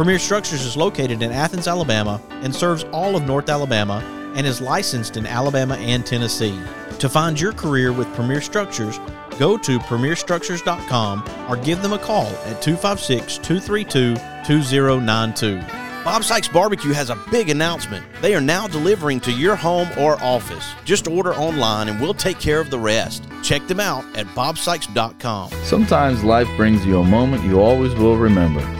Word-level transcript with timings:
Premier 0.00 0.18
Structures 0.18 0.64
is 0.64 0.78
located 0.78 1.20
in 1.20 1.30
Athens, 1.30 1.68
Alabama, 1.68 2.22
and 2.40 2.56
serves 2.56 2.84
all 2.84 3.16
of 3.16 3.24
North 3.24 3.50
Alabama 3.50 4.02
and 4.34 4.46
is 4.46 4.58
licensed 4.58 5.18
in 5.18 5.26
Alabama 5.26 5.74
and 5.76 6.06
Tennessee. 6.06 6.58
To 7.00 7.06
find 7.06 7.38
your 7.38 7.52
career 7.52 7.92
with 7.92 8.10
Premier 8.14 8.40
Structures, 8.40 8.98
go 9.38 9.58
to 9.58 9.78
premierstructures.com 9.78 11.22
or 11.50 11.56
give 11.58 11.82
them 11.82 11.92
a 11.92 11.98
call 11.98 12.28
at 12.46 12.62
256 12.62 13.36
232 13.36 14.14
2092. 14.46 15.60
Bob 16.02 16.24
Sykes 16.24 16.48
Barbecue 16.48 16.94
has 16.94 17.10
a 17.10 17.22
big 17.30 17.50
announcement. 17.50 18.06
They 18.22 18.34
are 18.34 18.40
now 18.40 18.66
delivering 18.66 19.20
to 19.20 19.30
your 19.30 19.54
home 19.54 19.90
or 19.98 20.16
office. 20.22 20.72
Just 20.86 21.08
order 21.08 21.34
online 21.34 21.90
and 21.90 22.00
we'll 22.00 22.14
take 22.14 22.40
care 22.40 22.60
of 22.60 22.70
the 22.70 22.78
rest. 22.78 23.28
Check 23.42 23.66
them 23.66 23.80
out 23.80 24.06
at 24.16 24.24
bobsykes.com. 24.28 25.50
Sometimes 25.62 26.24
life 26.24 26.48
brings 26.56 26.86
you 26.86 27.00
a 27.00 27.04
moment 27.04 27.44
you 27.44 27.60
always 27.60 27.94
will 27.96 28.16
remember. 28.16 28.79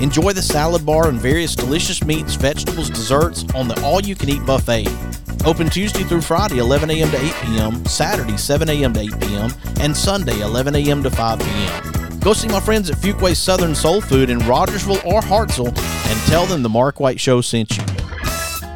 Enjoy 0.00 0.32
the 0.32 0.42
salad 0.42 0.84
bar 0.84 1.08
and 1.08 1.20
various 1.20 1.54
delicious 1.54 2.02
meats, 2.04 2.34
vegetables, 2.34 2.90
desserts 2.90 3.44
on 3.54 3.68
the 3.68 3.80
all 3.82 4.00
you 4.00 4.14
can 4.14 4.28
eat 4.28 4.44
buffet. 4.46 4.88
Open 5.44 5.68
Tuesday 5.68 6.04
through 6.04 6.20
Friday, 6.20 6.58
11 6.58 6.90
a.m. 6.90 7.10
to 7.10 7.16
8 7.16 7.32
p.m., 7.42 7.84
Saturday, 7.84 8.36
7 8.36 8.68
a.m. 8.68 8.92
to 8.94 9.00
8 9.00 9.20
p.m., 9.20 9.50
and 9.80 9.96
Sunday, 9.96 10.40
11 10.40 10.74
a.m. 10.76 11.02
to 11.02 11.10
5 11.10 11.38
p.m. 11.38 12.20
Go 12.20 12.32
see 12.32 12.48
my 12.48 12.60
friends 12.60 12.88
at 12.88 12.96
Fuquay's 12.96 13.38
Southern 13.38 13.74
Soul 13.74 14.00
Food 14.00 14.30
in 14.30 14.38
Rogersville 14.40 15.00
or 15.04 15.20
Hartselle 15.20 15.76
and 15.76 16.20
tell 16.28 16.46
them 16.46 16.62
the 16.62 16.68
Mark 16.68 17.00
White 17.00 17.18
Show 17.18 17.40
sent 17.40 17.76
you. 17.76 17.84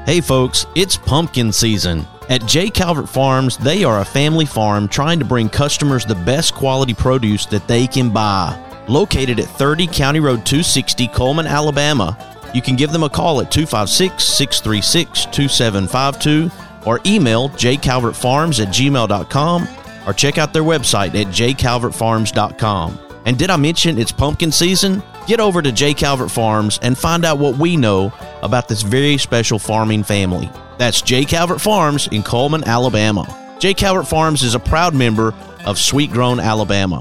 Hey 0.04 0.20
folks, 0.20 0.66
it's 0.74 0.96
pumpkin 0.96 1.52
season. 1.52 2.04
At 2.28 2.44
J. 2.46 2.70
Calvert 2.70 3.08
Farms, 3.08 3.56
they 3.56 3.84
are 3.84 4.00
a 4.00 4.04
family 4.04 4.46
farm 4.46 4.88
trying 4.88 5.20
to 5.20 5.24
bring 5.24 5.48
customers 5.48 6.04
the 6.04 6.16
best 6.16 6.54
quality 6.54 6.92
produce 6.92 7.46
that 7.46 7.68
they 7.68 7.86
can 7.86 8.10
buy. 8.10 8.65
Located 8.88 9.40
at 9.40 9.46
30 9.46 9.86
County 9.88 10.20
Road 10.20 10.46
260, 10.46 11.08
Coleman, 11.08 11.46
Alabama, 11.46 12.16
you 12.54 12.62
can 12.62 12.76
give 12.76 12.92
them 12.92 13.02
a 13.02 13.08
call 13.08 13.40
at 13.40 13.50
256 13.50 14.24
636 14.24 15.24
2752 15.26 16.50
or 16.86 17.00
email 17.04 17.48
jcalvertfarms 17.50 18.62
at 18.64 18.72
gmail.com 18.72 19.68
or 20.06 20.12
check 20.12 20.38
out 20.38 20.52
their 20.52 20.62
website 20.62 21.14
at 21.20 21.26
jcalvertfarms.com. 21.26 22.98
And 23.26 23.36
did 23.36 23.50
I 23.50 23.56
mention 23.56 23.98
it's 23.98 24.12
pumpkin 24.12 24.52
season? 24.52 25.02
Get 25.26 25.40
over 25.40 25.60
to 25.60 25.72
J. 25.72 25.92
Calvert 25.92 26.30
Farms 26.30 26.78
and 26.80 26.96
find 26.96 27.24
out 27.24 27.38
what 27.38 27.58
we 27.58 27.76
know 27.76 28.12
about 28.42 28.68
this 28.68 28.82
very 28.82 29.18
special 29.18 29.58
farming 29.58 30.04
family. 30.04 30.48
That's 30.78 31.02
J. 31.02 31.24
Calvert 31.24 31.60
Farms 31.60 32.06
in 32.12 32.22
Coleman, 32.22 32.62
Alabama. 32.62 33.26
J. 33.58 33.74
Calvert 33.74 34.06
Farms 34.06 34.44
is 34.44 34.54
a 34.54 34.60
proud 34.60 34.94
member 34.94 35.34
of 35.64 35.76
Sweet 35.78 36.12
Grown, 36.12 36.38
Alabama. 36.38 37.00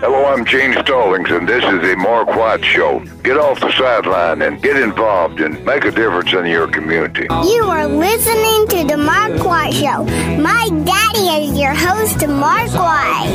Hello, 0.00 0.26
I'm 0.26 0.44
Gene 0.44 0.74
Stallings, 0.74 1.28
and 1.28 1.48
this 1.48 1.64
is 1.64 1.82
the 1.82 1.96
Mark 1.96 2.28
White 2.28 2.64
Show. 2.64 3.00
Get 3.24 3.36
off 3.36 3.58
the 3.58 3.72
sideline 3.72 4.42
and 4.42 4.62
get 4.62 4.76
involved 4.76 5.40
and 5.40 5.64
make 5.64 5.84
a 5.84 5.90
difference 5.90 6.32
in 6.32 6.46
your 6.46 6.68
community. 6.68 7.22
You 7.22 7.64
are 7.64 7.88
listening 7.88 8.68
to 8.68 8.84
the 8.86 8.96
Mark 8.96 9.44
White 9.44 9.74
Show. 9.74 10.04
My 10.40 10.68
daddy 10.84 11.48
is 11.48 11.58
your 11.58 11.74
host, 11.74 12.24
Mark 12.28 12.70
White. 12.74 13.26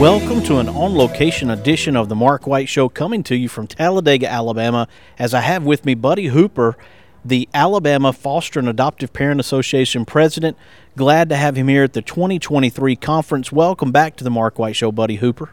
Welcome 0.00 0.42
to 0.46 0.58
an 0.58 0.68
on 0.68 0.96
location 0.96 1.50
edition 1.50 1.94
of 1.94 2.08
the 2.08 2.16
Mark 2.16 2.44
White 2.44 2.68
Show 2.68 2.88
coming 2.88 3.22
to 3.22 3.36
you 3.36 3.48
from 3.48 3.68
Talladega, 3.68 4.28
Alabama, 4.28 4.88
as 5.16 5.32
I 5.32 5.42
have 5.42 5.62
with 5.62 5.84
me 5.84 5.94
Buddy 5.94 6.26
Hooper, 6.26 6.76
the 7.24 7.48
Alabama 7.52 8.12
Foster 8.12 8.58
and 8.58 8.68
Adoptive 8.68 9.12
Parent 9.12 9.40
Association 9.40 10.04
president. 10.04 10.56
Glad 10.96 11.28
to 11.28 11.36
have 11.36 11.56
him 11.56 11.68
here 11.68 11.84
at 11.84 11.92
the 11.92 12.02
2023 12.02 12.96
conference. 12.96 13.52
Welcome 13.52 13.92
back 13.92 14.16
to 14.16 14.24
the 14.24 14.30
Mark 14.30 14.58
White 14.58 14.76
Show, 14.76 14.92
Buddy 14.92 15.16
Hooper. 15.16 15.50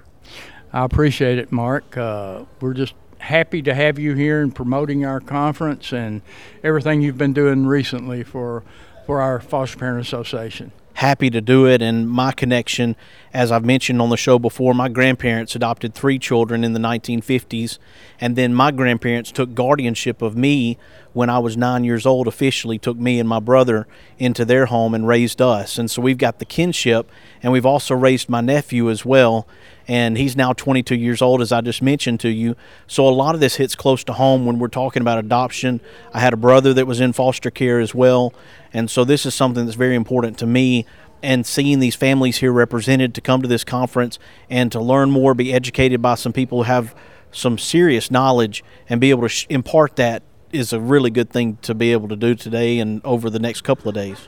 I 0.74 0.84
appreciate 0.84 1.38
it, 1.38 1.52
Mark. 1.52 1.98
Uh, 1.98 2.46
we're 2.60 2.74
just 2.74 2.94
happy 3.20 3.62
to 3.62 3.74
have 3.74 3.98
you 3.98 4.14
here 4.14 4.42
and 4.42 4.54
promoting 4.54 5.06
our 5.06 5.20
conference 5.20 5.92
and 5.92 6.22
everything 6.64 7.02
you've 7.02 7.18
been 7.18 7.34
doing 7.34 7.66
recently 7.66 8.24
for 8.24 8.64
for 9.06 9.22
our 9.22 9.40
Foster 9.40 9.78
Parent 9.78 10.02
Association 10.02 10.72
happy 10.96 11.30
to 11.30 11.42
do 11.42 11.68
it. 11.68 11.82
And 11.82 12.10
my 12.10 12.32
connection, 12.32 12.96
as 13.34 13.52
I've 13.52 13.66
mentioned 13.66 14.02
on 14.02 14.10
the 14.10 14.18
show 14.18 14.40
before, 14.40 14.74
my 14.74 14.90
grandparents 14.90 15.56
adopted 15.56 15.94
three 15.94 16.20
children 16.20 16.64
in 16.64 16.74
the 16.74 16.80
1950s. 16.80 17.78
And 18.20 18.36
then 18.36 18.54
my 18.54 18.72
grandparents 18.72 19.32
took 19.32 19.54
guardianship 19.54 20.22
of 20.22 20.36
me 20.36 20.78
when 21.16 21.30
I 21.30 21.40
was 21.40 21.56
nine 21.56 21.86
years 21.86 22.06
old, 22.06 22.28
officially 22.28 22.78
took 22.78 22.98
me 22.98 23.20
and 23.20 23.30
my 23.30 23.40
brother 23.40 23.88
into 24.18 24.44
their 24.44 24.66
home 24.66 24.94
and 24.94 25.08
raised 25.08 25.42
us. 25.42 25.78
And 25.78 25.90
so 25.90 26.02
we've 26.02 26.18
got 26.18 26.40
the 26.40 26.46
kinship, 26.46 27.10
and 27.42 27.54
we've 27.54 27.66
also 27.66 27.96
raised 27.96 28.28
my 28.28 28.42
nephew 28.42 28.90
as 28.90 29.06
well. 29.06 29.48
And 29.88 30.18
he's 30.18 30.36
now 30.36 30.52
22 30.52 30.94
years 30.96 31.22
old, 31.22 31.42
as 31.42 31.54
I 31.54 31.62
just 31.62 31.82
mentioned 31.82 32.20
to 32.22 32.30
you. 32.30 32.58
So 32.86 33.08
a 33.08 33.12
lot 33.12 33.34
of 33.34 33.40
this 33.40 33.56
hits 33.56 33.76
close 33.76 34.04
to 34.06 34.14
home 34.14 34.46
when 34.46 34.60
we're 34.60 34.68
talking 34.68 35.02
about 35.02 35.18
adoption. 35.18 35.80
I 36.14 36.20
had 36.20 36.34
a 36.34 36.38
brother 36.38 36.74
that 36.74 36.86
was 36.86 37.00
in 37.00 37.14
foster 37.14 37.50
care 37.50 37.80
as 37.80 37.96
well. 37.96 38.34
And 38.76 38.92
so 38.92 39.06
this 39.06 39.26
is 39.26 39.34
something 39.34 39.66
that's 39.66 39.78
very 39.78 39.96
important 39.96 40.38
to 40.40 40.46
me 40.46 40.86
and 41.24 41.46
seeing 41.46 41.80
these 41.80 41.96
families 41.96 42.38
here 42.38 42.52
represented 42.52 43.16
to 43.16 43.22
come 43.22 43.42
to 43.42 43.48
this 43.48 43.64
conference 43.64 44.20
and 44.50 44.70
to 44.74 44.82
learn 44.82 45.12
more, 45.12 45.34
be 45.34 45.54
educated 45.54 46.02
by 46.02 46.16
some 46.16 46.34
people 46.34 46.58
who 46.58 46.64
have 46.64 46.94
some 47.32 47.58
serious 47.58 48.12
knowledge 48.12 48.66
and 48.90 49.00
be 49.00 49.12
able 49.12 49.22
to 49.22 49.30
sh- 49.30 49.48
impart 49.50 49.96
that 49.96 50.24
is 50.52 50.74
a 50.74 50.80
really 50.82 51.10
good 51.10 51.30
thing 51.30 51.58
to 51.62 51.74
be 51.74 51.94
able 51.94 52.10
to 52.10 52.18
do 52.18 52.36
today 52.36 52.78
and 52.80 53.00
over 53.06 53.30
the 53.30 53.40
next 53.40 53.62
couple 53.62 53.88
of 53.88 53.96
days. 53.96 54.28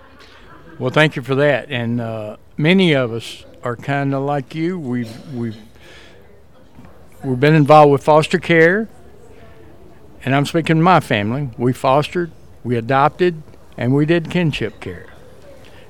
Well, 0.80 0.92
thank 0.92 1.18
you 1.18 1.24
for 1.24 1.36
that. 1.36 1.70
And 1.70 2.00
uh, 2.00 2.38
many 2.56 2.94
of 2.94 3.12
us 3.12 3.44
are 3.64 3.76
kind 3.76 4.16
of 4.16 4.24
like 4.24 4.56
you. 4.56 4.80
We've 4.80 5.34
we've 5.34 5.58
we've 7.22 7.40
been 7.40 7.56
involved 7.56 7.92
with 7.92 8.02
foster 8.02 8.40
care, 8.40 8.88
and 10.24 10.34
I'm 10.34 10.46
speaking 10.46 10.78
to 10.78 10.82
my 10.82 11.02
family. 11.02 11.50
We 11.58 11.74
fostered, 11.74 12.32
we 12.64 12.78
adopted, 12.78 13.44
and 13.78 13.94
we 13.94 14.06
did 14.06 14.30
kinship 14.30 14.80
care. 14.80 15.06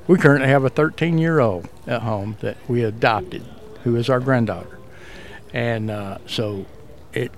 We 0.08 0.18
currently 0.18 0.50
have 0.50 0.64
a 0.64 0.70
13 0.70 1.18
year 1.18 1.40
old 1.40 1.68
at 1.86 2.02
home 2.02 2.38
that 2.42 2.58
we 2.68 2.84
adopted, 2.84 3.44
who 3.84 3.96
is 3.96 4.10
our 4.10 4.20
granddaughter. 4.20 4.80
And 5.54 5.90
uh, 5.90 6.20
so 6.28 6.66
it, 7.14 7.32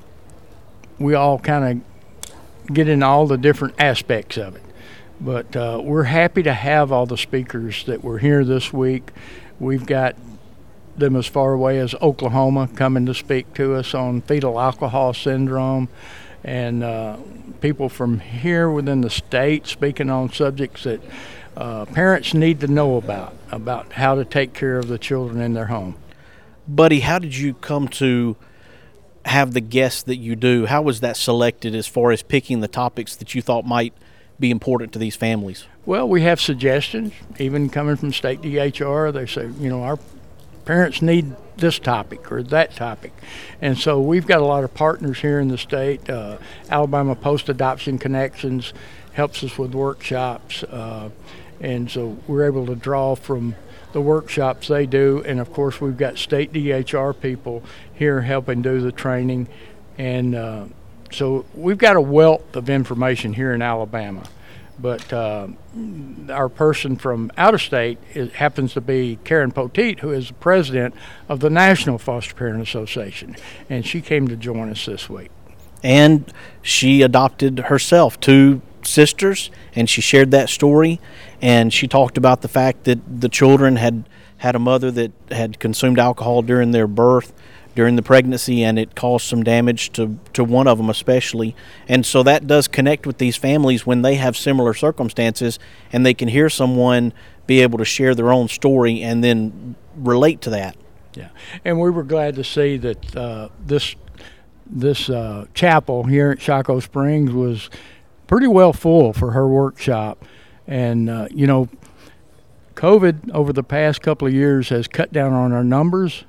we 0.97 1.13
all 1.13 1.39
kind 1.39 1.83
of 1.83 2.73
get 2.73 2.87
in 2.87 3.01
all 3.03 3.27
the 3.27 3.37
different 3.37 3.75
aspects 3.79 4.37
of 4.37 4.55
it. 4.55 4.63
But 5.21 5.55
uh, 5.55 5.81
we're 5.83 6.03
happy 6.03 6.43
to 6.43 6.53
have 6.53 6.91
all 6.91 7.05
the 7.05 7.17
speakers 7.17 7.83
that 7.85 8.03
were 8.03 8.19
here 8.19 8.43
this 8.45 8.71
week. 8.71 9.11
We've 9.59 9.85
got 9.85 10.15
them 10.95 11.15
as 11.15 11.27
far 11.27 11.53
away 11.53 11.79
as 11.79 11.95
Oklahoma 11.95 12.69
coming 12.75 13.05
to 13.05 13.13
speak 13.13 13.53
to 13.55 13.75
us 13.75 13.93
on 13.93 14.21
fetal 14.21 14.59
alcohol 14.59 15.13
syndrome 15.13 15.89
and 16.43 16.83
uh, 16.83 17.17
people 17.61 17.89
from 17.89 18.19
here 18.19 18.69
within 18.69 19.01
the 19.01 19.09
state 19.09 19.67
speaking 19.67 20.09
on 20.09 20.31
subjects 20.31 20.83
that 20.83 21.01
uh, 21.57 21.85
parents 21.85 22.33
need 22.33 22.59
to 22.61 22.67
know 22.67 22.97
about 22.97 23.35
about 23.51 23.93
how 23.93 24.15
to 24.15 24.23
take 24.23 24.53
care 24.53 24.77
of 24.77 24.87
the 24.87 24.97
children 24.97 25.41
in 25.41 25.53
their 25.53 25.65
home. 25.65 25.95
Buddy, 26.67 27.01
how 27.01 27.19
did 27.19 27.35
you 27.35 27.55
come 27.55 27.87
to 27.89 28.37
have 29.25 29.53
the 29.53 29.61
guests 29.61 30.03
that 30.03 30.17
you 30.17 30.35
do? 30.35 30.65
How 30.65 30.81
was 30.81 31.01
that 31.01 31.17
selected 31.17 31.75
as 31.75 31.87
far 31.87 32.11
as 32.11 32.23
picking 32.23 32.61
the 32.61 32.67
topics 32.67 33.15
that 33.17 33.35
you 33.35 33.41
thought 33.41 33.65
might 33.65 33.93
be 34.39 34.51
important 34.51 34.93
to 34.93 34.99
these 34.99 35.15
families? 35.15 35.65
Well, 35.85 36.07
we 36.07 36.21
have 36.21 36.39
suggestions, 36.39 37.13
even 37.39 37.69
coming 37.69 37.95
from 37.95 38.13
state 38.13 38.41
DHR. 38.41 39.11
They 39.11 39.25
say, 39.25 39.49
you 39.59 39.69
know, 39.69 39.83
our 39.83 39.99
parents 40.69 41.01
need 41.01 41.35
this 41.57 41.79
topic 41.79 42.31
or 42.31 42.43
that 42.43 42.75
topic. 42.75 43.11
And 43.59 43.75
so 43.75 43.99
we've 43.99 44.27
got 44.27 44.39
a 44.39 44.45
lot 44.45 44.63
of 44.63 44.71
partners 44.71 45.17
here 45.17 45.39
in 45.39 45.47
the 45.47 45.57
state. 45.57 46.07
Uh, 46.07 46.37
Alabama 46.69 47.15
Post 47.15 47.49
Adoption 47.49 47.97
Connections 47.97 48.71
helps 49.13 49.43
us 49.43 49.57
with 49.57 49.73
workshops. 49.73 50.61
Uh, 50.61 51.09
and 51.59 51.89
so 51.89 52.19
we're 52.27 52.45
able 52.45 52.67
to 52.67 52.75
draw 52.75 53.15
from 53.15 53.55
the 53.93 54.01
workshops 54.01 54.67
they 54.67 54.85
do. 54.85 55.23
And 55.25 55.39
of 55.39 55.51
course, 55.51 55.81
we've 55.81 55.97
got 55.97 56.19
state 56.19 56.53
DHR 56.53 57.19
people 57.19 57.63
here 57.91 58.21
helping 58.21 58.61
do 58.61 58.79
the 58.79 58.91
training. 58.91 59.47
And 59.97 60.35
uh, 60.35 60.65
so 61.11 61.45
we've 61.55 61.79
got 61.79 61.95
a 61.95 62.01
wealth 62.01 62.55
of 62.55 62.69
information 62.69 63.33
here 63.33 63.55
in 63.55 63.63
Alabama 63.63 64.21
but 64.81 65.11
uh, 65.11 65.47
our 66.29 66.49
person 66.49 66.95
from 66.95 67.31
out 67.37 67.53
of 67.53 67.61
state 67.61 67.97
is, 68.13 68.31
happens 68.33 68.73
to 68.73 68.81
be 68.81 69.19
Karen 69.23 69.51
Poteet, 69.51 69.99
who 69.99 70.11
is 70.11 70.29
the 70.29 70.33
president 70.35 70.95
of 71.27 71.39
the 71.39 71.49
National 71.49 71.97
Foster 71.97 72.33
Parent 72.33 72.61
Association, 72.61 73.35
and 73.69 73.85
she 73.85 74.01
came 74.01 74.27
to 74.27 74.35
join 74.35 74.69
us 74.69 74.85
this 74.85 75.09
week. 75.09 75.31
And 75.83 76.31
she 76.61 77.01
adopted 77.01 77.59
herself 77.59 78.19
two 78.19 78.61
sisters, 78.83 79.49
and 79.75 79.89
she 79.89 80.01
shared 80.01 80.31
that 80.31 80.49
story, 80.49 80.99
and 81.41 81.73
she 81.73 81.87
talked 81.87 82.17
about 82.17 82.41
the 82.41 82.47
fact 82.47 82.85
that 82.85 82.99
the 83.21 83.29
children 83.29 83.75
had 83.77 84.05
had 84.37 84.55
a 84.55 84.59
mother 84.59 84.89
that 84.89 85.11
had 85.31 85.59
consumed 85.59 85.99
alcohol 85.99 86.41
during 86.41 86.71
their 86.71 86.87
birth 86.87 87.33
during 87.79 87.95
the 87.95 88.01
pregnancy 88.01 88.61
and 88.61 88.77
it 88.77 88.93
caused 88.93 89.25
some 89.25 89.41
damage 89.41 89.89
to, 89.93 90.19
to 90.33 90.43
one 90.43 90.67
of 90.67 90.77
them 90.77 90.89
especially. 90.89 91.55
And 91.87 92.05
so 92.05 92.23
that 92.23 92.45
does 92.45 92.67
connect 92.67 93.07
with 93.07 93.19
these 93.19 93.37
families 93.37 93.85
when 93.85 94.01
they 94.01 94.15
have 94.15 94.35
similar 94.35 94.73
circumstances 94.73 95.57
and 95.93 96.05
they 96.05 96.13
can 96.13 96.27
hear 96.27 96.49
someone 96.49 97.13
be 97.47 97.61
able 97.61 97.77
to 97.77 97.85
share 97.85 98.13
their 98.13 98.33
own 98.33 98.49
story 98.49 99.01
and 99.01 99.23
then 99.23 99.77
relate 99.95 100.41
to 100.41 100.49
that. 100.49 100.75
Yeah. 101.13 101.29
And 101.63 101.79
we 101.79 101.89
were 101.89 102.03
glad 102.03 102.35
to 102.35 102.43
see 102.43 102.75
that 102.75 103.15
uh, 103.15 103.47
this 103.65 103.95
this 104.65 105.09
uh, 105.09 105.45
chapel 105.53 106.03
here 106.03 106.31
at 106.31 106.41
Shocco 106.41 106.81
Springs 106.81 107.31
was 107.31 107.69
pretty 108.27 108.47
well 108.47 108.73
full 108.73 109.13
for 109.13 109.31
her 109.31 109.47
workshop. 109.47 110.25
And 110.67 111.09
uh, 111.09 111.29
you 111.31 111.47
know 111.47 111.69
COVID 112.75 113.31
over 113.31 113.53
the 113.53 113.63
past 113.63 114.01
couple 114.01 114.27
of 114.27 114.33
years 114.33 114.67
has 114.67 114.89
cut 114.89 115.13
down 115.13 115.31
on 115.31 115.53
our 115.53 115.63
numbers 115.63 116.25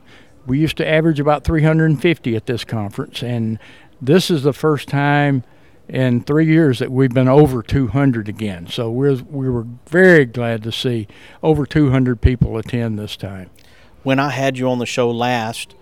we 0.50 0.58
used 0.58 0.76
to 0.78 0.86
average 0.86 1.20
about 1.20 1.44
350 1.44 2.34
at 2.34 2.46
this 2.46 2.64
conference, 2.64 3.22
and 3.22 3.60
this 4.02 4.32
is 4.32 4.42
the 4.42 4.52
first 4.52 4.88
time 4.88 5.44
in 5.88 6.22
three 6.22 6.44
years 6.44 6.80
that 6.80 6.90
we've 6.90 7.14
been 7.14 7.28
over 7.28 7.62
200 7.62 8.28
again. 8.28 8.66
So 8.66 8.90
we're 8.90 9.14
we 9.14 9.48
were 9.48 9.64
very 9.86 10.24
glad 10.24 10.64
to 10.64 10.72
see 10.72 11.06
over 11.40 11.64
200 11.64 12.20
people 12.20 12.58
attend 12.58 12.98
this 12.98 13.16
time. 13.16 13.48
When 14.02 14.18
I 14.18 14.30
had 14.30 14.58
you 14.58 14.68
on 14.68 14.80
the 14.80 14.86
show 14.86 15.08
last, 15.08 15.76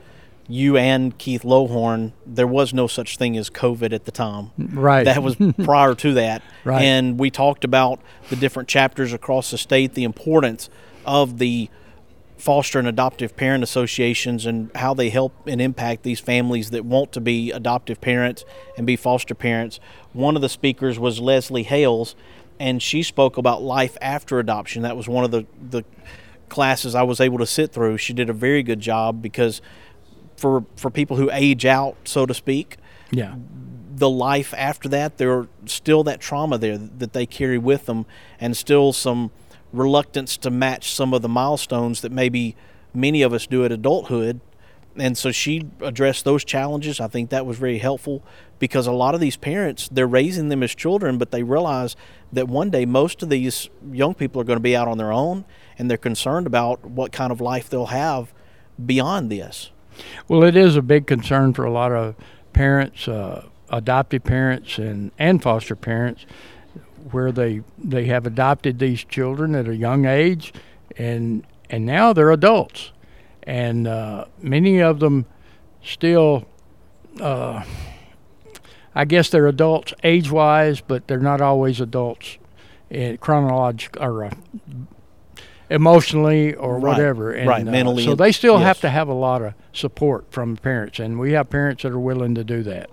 you 0.47 0.77
and 0.77 1.17
Keith 1.17 1.45
Lowhorne, 1.45 2.13
there 2.27 2.47
was 2.47 2.75
no 2.75 2.87
such 2.87 3.17
thing 3.17 3.39
as 3.39 3.49
COVID 3.49 3.95
at 3.95 4.05
the 4.05 4.13
time. 4.13 4.51
Right. 4.59 5.05
That 5.05 5.23
was 5.23 5.37
prior 5.65 5.95
to 5.95 6.13
that. 6.13 6.43
Right. 6.65 6.83
And 6.83 7.19
we 7.19 7.31
talked 7.31 7.65
about 7.65 8.01
the 8.29 8.37
different 8.37 8.69
chapters 8.69 9.15
across 9.15 9.51
the 9.51 9.57
state, 9.57 9.95
the 9.95 10.05
importance 10.05 10.69
of 11.07 11.39
the 11.39 11.71
foster 12.39 12.79
and 12.79 12.87
adoptive 12.87 13.37
parent 13.37 13.65
associations 13.65 14.47
and 14.47 14.71
how 14.77 14.95
they 14.95 15.11
help 15.11 15.35
and 15.47 15.61
impact 15.61 16.05
these 16.05 16.21
families 16.21 16.71
that 16.71 16.85
want 16.85 17.13
to 17.13 17.21
be 17.21 17.51
adoptive 17.51 18.01
parents 18.01 18.45
and 18.77 18.87
be 18.87 18.97
foster 18.97 19.35
parents. 19.35 19.81
One 20.13 20.37
of 20.37 20.43
the 20.43 20.49
speakers 20.49 20.99
was 20.99 21.21
Leslie 21.21 21.65
Hales, 21.65 22.15
and 22.61 22.81
she 22.81 23.03
spoke 23.03 23.37
about 23.37 23.61
life 23.63 23.97
after 24.01 24.39
adoption. 24.39 24.83
That 24.83 24.97
was 24.97 25.09
one 25.09 25.25
of 25.25 25.33
the, 25.33 25.47
the 25.71 25.85
classes 26.49 26.95
I 26.95 27.03
was 27.03 27.21
able 27.21 27.39
to 27.39 27.47
sit 27.47 27.73
through. 27.73 27.99
She 27.99 28.13
did 28.13 28.31
a 28.31 28.33
very 28.33 28.63
good 28.63 28.81
job 28.81 29.21
because 29.21 29.61
for 30.37 30.65
for 30.77 30.91
people 30.91 31.17
who 31.17 31.31
age 31.33 31.67
out, 31.67 31.97
so 32.05 32.25
to 32.25 32.33
speak, 32.33 32.77
yeah, 33.11 33.35
the 33.97 34.09
life 34.09 34.55
after 34.57 34.89
that, 34.91 35.19
there's 35.19 35.49
still 35.67 36.05
that 36.05 36.21
trauma 36.21 36.57
there 36.57 36.79
that 36.79 37.13
they 37.13 37.27
carry 37.27 37.59
with 37.59 37.87
them, 37.87 38.07
and 38.41 38.57
still 38.57 38.93
some 38.93 39.33
reluctance 39.73 40.37
to 40.39 40.51
match 40.51 40.93
some 40.93 41.13
of 41.13 41.23
the 41.23 41.29
milestones 41.29 42.01
that 42.01 42.13
maybe 42.13 42.57
many 42.95 43.23
of 43.23 43.33
us 43.33 43.47
do 43.47 43.65
at 43.65 43.73
adulthood 43.73 44.41
and 44.99 45.17
so 45.17 45.31
she 45.31 45.67
addressed 45.81 46.25
those 46.25 46.45
challenges. 46.45 47.01
I 47.01 47.09
think 47.09 47.31
that 47.31 47.47
was 47.47 47.57
very 47.57 47.79
helpful 47.79 48.23
because 48.59 48.87
a 48.87 48.93
lot 48.93 49.15
of 49.15 49.21
these 49.21 49.37
parents 49.37 49.89
they're 49.91 50.07
raising 50.07 50.49
them 50.49 50.63
as 50.63 50.75
children, 50.75 51.19
but 51.19 51.31
they 51.31 51.43
realize 51.43 51.97
that 52.33 52.49
one 52.49 52.71
day 52.71 52.85
most 52.85 53.23
of 53.23 53.29
these 53.29 53.71
young 53.93 54.15
people 54.15 54.41
are 54.41 54.45
going 54.45 54.57
to 54.57 54.63
be 54.63 54.77
out 54.77 54.89
on 54.89 54.99
their 54.99 55.13
own, 55.13 55.45
and 55.79 55.89
they're 55.89 55.97
concerned 55.97 56.47
about 56.47 56.85
what 56.85 57.13
kind 57.13 57.33
of 57.33 57.41
life 57.41 57.71
they'll 57.71 57.87
have 57.87 58.33
beyond 58.85 59.31
this. 59.31 59.71
Well, 60.27 60.43
it 60.45 60.57
is 60.57 60.77
a 60.77 60.83
big 60.83 61.07
concern 61.07 61.55
for 61.55 61.65
a 61.65 61.73
lot 61.73 61.93
of 61.93 62.15
parents, 62.53 63.09
uh, 63.09 63.47
adoptive 63.71 64.25
parents, 64.25 64.79
and 64.79 65.13
and 65.19 65.43
foster 65.43 65.77
parents, 65.77 66.27
where 67.13 67.33
they 67.33 67.63
they 67.79 68.07
have 68.07 68.27
adopted 68.27 68.79
these 68.79 69.05
children 69.05 69.55
at 69.55 69.69
a 69.69 69.77
young 69.77 70.05
age, 70.07 70.53
and 70.97 71.45
and 71.71 71.85
now 71.87 72.13
they're 72.13 72.31
adults, 72.31 72.93
and 73.43 73.87
uh, 73.87 74.25
many 74.41 74.81
of 74.81 75.01
them 75.01 75.27
still. 75.83 76.47
Uh, 77.21 77.65
I 78.95 79.05
guess 79.05 79.29
they're 79.31 79.47
adults 79.47 79.93
age 80.03 80.31
wise, 80.31 80.81
but 80.81 81.07
they're 81.07 81.21
not 81.21 81.41
always 81.41 81.81
adults 81.81 82.39
in 82.91 83.17
chronological 83.19 84.03
or 84.03 84.25
uh, 84.25 84.31
emotionally 85.71 86.55
or 86.55 86.75
Right. 86.79 86.93
whatever. 86.97 87.33
And, 87.33 87.49
Right, 87.49 87.67
uh, 87.67 87.71
mentally 87.71 88.05
So 88.05 88.15
they 88.15 88.33
still 88.33 88.55
yes. 88.59 88.65
have 88.67 88.81
to 88.81 88.89
have 88.91 89.09
a 89.09 89.13
lot 89.15 89.43
of 89.43 89.55
support 89.73 90.27
from 90.31 90.57
parents, 90.57 90.99
and 90.99 91.19
we 91.19 91.33
have 91.33 91.51
parents 91.51 91.83
that 91.83 91.93
are 91.93 91.99
willing 91.99 92.35
to 92.35 92.45
do 92.45 92.63
that. 92.65 92.91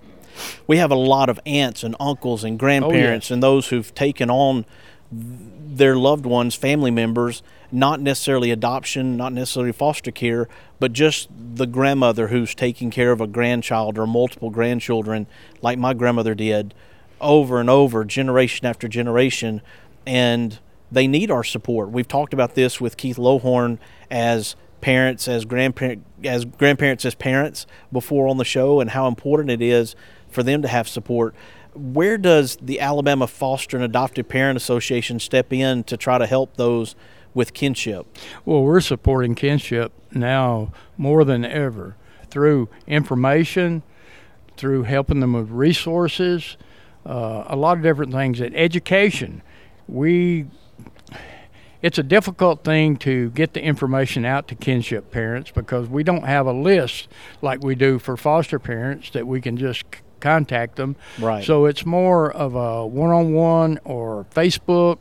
We 0.66 0.78
have 0.78 0.90
a 0.90 0.96
lot 0.96 1.28
of 1.28 1.40
aunts 1.46 1.82
and 1.82 1.96
uncles 2.00 2.44
and 2.44 2.54
oh, 2.54 2.58
grandparents 2.58 3.30
and 3.30 3.42
those 3.42 3.68
who've 3.68 3.94
taken 3.94 4.30
on 4.30 4.64
their 5.10 5.96
loved 5.96 6.26
ones, 6.26 6.54
family 6.54 6.90
members, 6.90 7.42
not 7.70 8.00
necessarily 8.00 8.50
adoption, 8.50 9.16
not 9.16 9.32
necessarily 9.32 9.72
foster 9.72 10.10
care, 10.10 10.48
but 10.78 10.92
just 10.92 11.28
the 11.36 11.66
grandmother 11.66 12.28
who's 12.28 12.54
taking 12.54 12.90
care 12.90 13.12
of 13.12 13.20
a 13.20 13.26
grandchild 13.26 13.98
or 13.98 14.06
multiple 14.06 14.50
grandchildren, 14.50 15.26
like 15.62 15.78
my 15.78 15.92
grandmother 15.94 16.34
did, 16.34 16.74
over 17.20 17.60
and 17.60 17.68
over, 17.70 18.04
generation 18.04 18.66
after 18.66 18.88
generation. 18.88 19.60
And 20.06 20.58
they 20.90 21.06
need 21.06 21.30
our 21.30 21.44
support. 21.44 21.90
We've 21.90 22.08
talked 22.08 22.32
about 22.32 22.54
this 22.54 22.80
with 22.80 22.96
Keith 22.96 23.16
Lowhorne 23.16 23.78
as 24.10 24.54
parents, 24.80 25.26
as 25.26 25.44
grandparent, 25.44 26.04
as 26.24 26.44
grandparents, 26.44 27.04
as 27.04 27.14
parents 27.14 27.66
before 27.92 28.28
on 28.28 28.36
the 28.36 28.44
show, 28.44 28.80
and 28.80 28.90
how 28.90 29.08
important 29.08 29.50
it 29.50 29.62
is 29.62 29.96
for 30.36 30.42
them 30.42 30.60
to 30.60 30.68
have 30.68 30.86
support. 30.86 31.34
Where 31.74 32.18
does 32.18 32.58
the 32.60 32.78
Alabama 32.78 33.26
Foster 33.26 33.74
and 33.78 33.82
Adoptive 33.82 34.28
Parent 34.28 34.58
Association 34.58 35.18
step 35.18 35.50
in 35.50 35.82
to 35.84 35.96
try 35.96 36.18
to 36.18 36.26
help 36.26 36.58
those 36.58 36.94
with 37.32 37.54
kinship? 37.54 38.06
Well, 38.44 38.62
we're 38.62 38.82
supporting 38.82 39.34
kinship 39.34 39.92
now 40.12 40.72
more 40.98 41.24
than 41.24 41.42
ever 41.46 41.96
through 42.28 42.68
information, 42.86 43.82
through 44.58 44.82
helping 44.82 45.20
them 45.20 45.32
with 45.32 45.48
resources, 45.48 46.58
uh, 47.06 47.44
a 47.46 47.56
lot 47.56 47.78
of 47.78 47.82
different 47.82 48.12
things. 48.12 48.38
And 48.38 48.54
education, 48.54 49.40
we 49.88 50.48
it's 51.80 51.98
a 51.98 52.02
difficult 52.02 52.62
thing 52.62 52.96
to 52.96 53.30
get 53.30 53.54
the 53.54 53.62
information 53.62 54.26
out 54.26 54.48
to 54.48 54.54
kinship 54.54 55.10
parents 55.10 55.50
because 55.50 55.88
we 55.88 56.02
don't 56.02 56.24
have 56.24 56.46
a 56.46 56.52
list 56.52 57.08
like 57.40 57.62
we 57.62 57.74
do 57.74 57.98
for 57.98 58.18
foster 58.18 58.58
parents 58.58 59.08
that 59.10 59.26
we 59.26 59.40
can 59.40 59.56
just 59.56 59.84
contact 60.20 60.76
them. 60.76 60.96
Right. 61.18 61.44
So 61.44 61.66
it's 61.66 61.84
more 61.86 62.30
of 62.32 62.54
a 62.54 62.86
one-on-one 62.86 63.80
or 63.84 64.26
Facebook, 64.34 64.98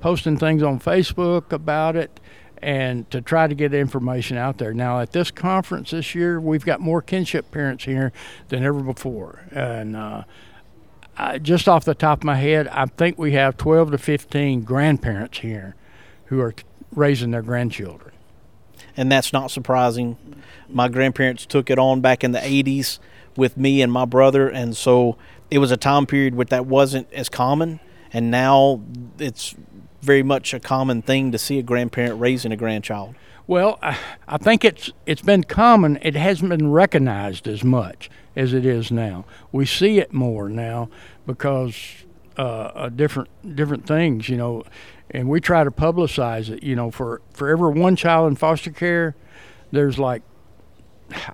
posting 0.00 0.36
things 0.36 0.62
on 0.62 0.80
Facebook 0.80 1.52
about 1.52 1.96
it 1.96 2.20
and 2.58 3.10
to 3.10 3.20
try 3.20 3.48
to 3.48 3.54
get 3.54 3.74
information 3.74 4.36
out 4.36 4.58
there. 4.58 4.72
Now 4.72 5.00
at 5.00 5.12
this 5.12 5.30
conference 5.32 5.90
this 5.90 6.14
year, 6.14 6.40
we've 6.40 6.64
got 6.64 6.80
more 6.80 7.02
kinship 7.02 7.50
parents 7.50 7.84
here 7.84 8.12
than 8.48 8.62
ever 8.62 8.80
before. 8.80 9.46
And 9.50 9.96
uh, 9.96 10.22
I, 11.16 11.38
just 11.38 11.68
off 11.68 11.84
the 11.84 11.94
top 11.94 12.18
of 12.18 12.24
my 12.24 12.36
head, 12.36 12.68
I 12.68 12.86
think 12.86 13.18
we 13.18 13.32
have 13.32 13.56
12 13.56 13.90
to 13.92 13.98
15 13.98 14.62
grandparents 14.62 15.38
here 15.38 15.74
who 16.26 16.40
are 16.40 16.54
raising 16.94 17.32
their 17.32 17.42
grandchildren. 17.42 18.12
and 18.96 19.10
that's 19.10 19.32
not 19.32 19.50
surprising. 19.50 20.16
My 20.68 20.88
grandparents 20.88 21.46
took 21.46 21.68
it 21.70 21.78
on 21.78 22.00
back 22.00 22.22
in 22.22 22.32
the 22.32 22.38
80s 22.38 22.98
with 23.36 23.56
me 23.56 23.82
and 23.82 23.92
my 23.92 24.04
brother, 24.04 24.48
and 24.48 24.76
so 24.76 25.16
it 25.50 25.58
was 25.58 25.70
a 25.70 25.76
time 25.76 26.06
period 26.06 26.34
where 26.34 26.46
that 26.46 26.66
wasn't 26.66 27.12
as 27.12 27.28
common, 27.28 27.80
and 28.12 28.30
now 28.30 28.82
it's 29.18 29.54
very 30.00 30.22
much 30.22 30.52
a 30.52 30.60
common 30.60 31.00
thing 31.02 31.32
to 31.32 31.38
see 31.38 31.58
a 31.58 31.62
grandparent 31.62 32.20
raising 32.20 32.52
a 32.52 32.56
grandchild. 32.56 33.14
Well, 33.46 33.78
I, 33.82 34.38
think 34.38 34.64
it's 34.64 34.90
it's 35.04 35.22
been 35.22 35.44
common. 35.44 35.98
It 36.02 36.14
hasn't 36.14 36.48
been 36.50 36.70
recognized 36.70 37.48
as 37.48 37.64
much 37.64 38.08
as 38.36 38.52
it 38.52 38.64
is 38.64 38.90
now. 38.90 39.24
We 39.50 39.66
see 39.66 39.98
it 39.98 40.12
more 40.12 40.48
now 40.48 40.88
because 41.26 42.04
uh, 42.36 42.88
different 42.88 43.28
different 43.56 43.86
things, 43.86 44.28
you 44.28 44.36
know, 44.36 44.64
and 45.10 45.28
we 45.28 45.40
try 45.40 45.64
to 45.64 45.70
publicize 45.70 46.50
it. 46.50 46.62
You 46.62 46.76
know, 46.76 46.90
for 46.90 47.20
for 47.32 47.48
every 47.48 47.72
one 47.72 47.96
child 47.96 48.28
in 48.28 48.36
foster 48.36 48.70
care, 48.70 49.16
there's 49.70 49.98
like 49.98 50.22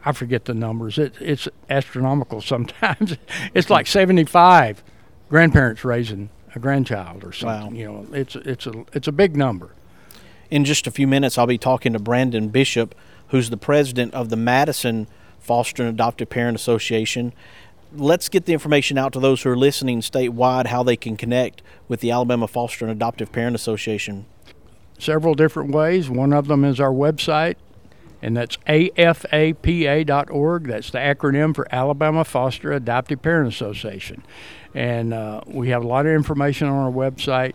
I 0.05 0.13
forget 0.13 0.45
the 0.45 0.55
numbers. 0.55 0.99
It, 0.99 1.15
it's 1.21 1.49
astronomical 1.71 2.41
sometimes. 2.55 3.17
it's 3.55 3.71
like 3.71 3.87
75 3.87 4.83
grandparents 5.29 5.85
raising 5.85 6.31
a 6.55 6.59
grandchild 6.59 7.25
or 7.25 7.33
something. 7.33 7.77
You 7.77 7.87
know, 7.87 8.07
it's 8.13 8.35
it's 8.37 8.67
a 8.67 8.85
it's 8.93 9.09
a 9.09 9.13
big 9.13 9.37
number. 9.37 9.71
In 10.51 10.65
just 10.65 10.87
a 10.87 10.91
few 10.91 11.07
minutes, 11.07 11.37
I'll 11.37 11.47
be 11.47 11.59
talking 11.59 11.93
to 11.93 11.99
Brandon 11.99 12.49
Bishop, 12.49 12.95
who's 13.29 13.51
the 13.51 13.59
president 13.59 14.15
of 14.15 14.31
the 14.31 14.37
Madison 14.37 15.07
Foster 15.39 15.83
and 15.83 15.93
Adoptive 15.93 16.31
Parent 16.31 16.57
Association. 16.57 17.35
Let's 17.95 18.29
get 18.29 18.45
the 18.47 18.53
information 18.55 18.97
out 18.99 19.13
to 19.15 19.21
those 19.21 19.43
who 19.43 19.51
are 19.51 19.57
listening 19.57 20.01
statewide 20.01 20.67
how 20.67 20.83
they 20.83 20.97
can 20.97 21.17
connect 21.17 21.63
with 21.87 22.01
the 22.01 22.11
Alabama 22.11 22.47
Foster 22.49 22.85
and 22.85 22.93
Adoptive 22.93 23.31
Parent 23.33 23.55
Association. 23.57 24.27
several 24.99 25.35
different 25.35 25.71
ways. 25.71 26.11
One 26.11 26.33
of 26.33 26.49
them 26.49 26.65
is 26.65 26.81
our 26.81 26.91
website, 26.93 27.57
and 28.21 28.37
that's 28.37 28.57
afapa.org. 28.67 30.67
That's 30.67 30.91
the 30.91 30.99
acronym 30.99 31.55
for 31.55 31.73
Alabama 31.73 32.25
Foster 32.25 32.73
Adoptive 32.73 33.23
Parent 33.23 33.53
Association. 33.53 34.25
And 34.75 35.15
uh, 35.15 35.43
we 35.47 35.71
have 35.71 35.85
a 35.85 35.87
lot 35.87 36.07
of 36.07 36.13
information 36.13 36.69
on 36.69 36.75
our 36.75 36.93
website. 36.93 37.55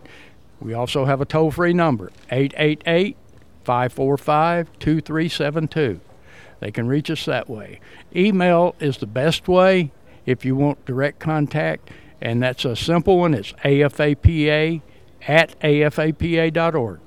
We 0.60 0.74
also 0.74 1.04
have 1.04 1.20
a 1.20 1.24
toll 1.24 1.50
free 1.50 1.72
number, 1.72 2.10
888 2.30 3.16
545 3.64 4.78
2372. 4.78 6.00
They 6.60 6.70
can 6.70 6.86
reach 6.86 7.10
us 7.10 7.24
that 7.26 7.50
way. 7.50 7.80
Email 8.14 8.74
is 8.80 8.98
the 8.98 9.06
best 9.06 9.48
way 9.48 9.92
if 10.24 10.44
you 10.44 10.56
want 10.56 10.84
direct 10.86 11.18
contact, 11.18 11.90
and 12.20 12.42
that's 12.42 12.64
a 12.64 12.74
simple 12.74 13.18
one. 13.18 13.34
It's 13.34 13.52
afapa 13.64 14.80
at 15.26 15.60
afapa.org. 15.60 17.03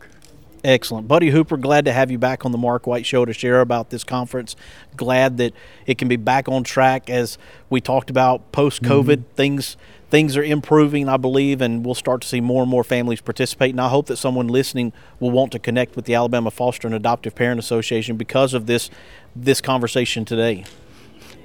Excellent. 0.63 1.07
Buddy 1.07 1.29
Hooper, 1.29 1.57
glad 1.57 1.85
to 1.85 1.93
have 1.93 2.09
you 2.09 2.17
back 2.17 2.45
on 2.45 2.51
the 2.51 2.57
Mark 2.57 2.87
White 2.87 3.05
Show 3.05 3.25
to 3.25 3.33
share 3.33 3.61
about 3.61 3.89
this 3.89 4.03
conference. 4.03 4.55
Glad 4.95 5.37
that 5.37 5.53
it 5.85 5.97
can 5.97 6.07
be 6.07 6.15
back 6.15 6.49
on 6.49 6.63
track 6.63 7.09
as 7.09 7.37
we 7.69 7.79
talked 7.79 8.09
about 8.09 8.51
post 8.51 8.81
COVID. 8.81 9.17
Mm-hmm. 9.17 9.35
Things 9.35 9.77
things 10.09 10.37
are 10.37 10.43
improving, 10.43 11.09
I 11.09 11.17
believe, 11.17 11.61
and 11.61 11.85
we'll 11.85 11.95
start 11.95 12.21
to 12.21 12.27
see 12.27 12.41
more 12.41 12.61
and 12.61 12.71
more 12.71 12.83
families 12.83 13.21
participate. 13.21 13.71
And 13.71 13.81
I 13.81 13.89
hope 13.89 14.07
that 14.07 14.17
someone 14.17 14.47
listening 14.47 14.93
will 15.19 15.31
want 15.31 15.51
to 15.51 15.59
connect 15.59 15.95
with 15.95 16.05
the 16.05 16.15
Alabama 16.15 16.49
Foster 16.49 16.87
and 16.87 16.95
Adoptive 16.95 17.35
Parent 17.35 17.59
Association 17.59 18.17
because 18.17 18.53
of 18.53 18.65
this 18.65 18.89
this 19.35 19.61
conversation 19.61 20.25
today. 20.25 20.65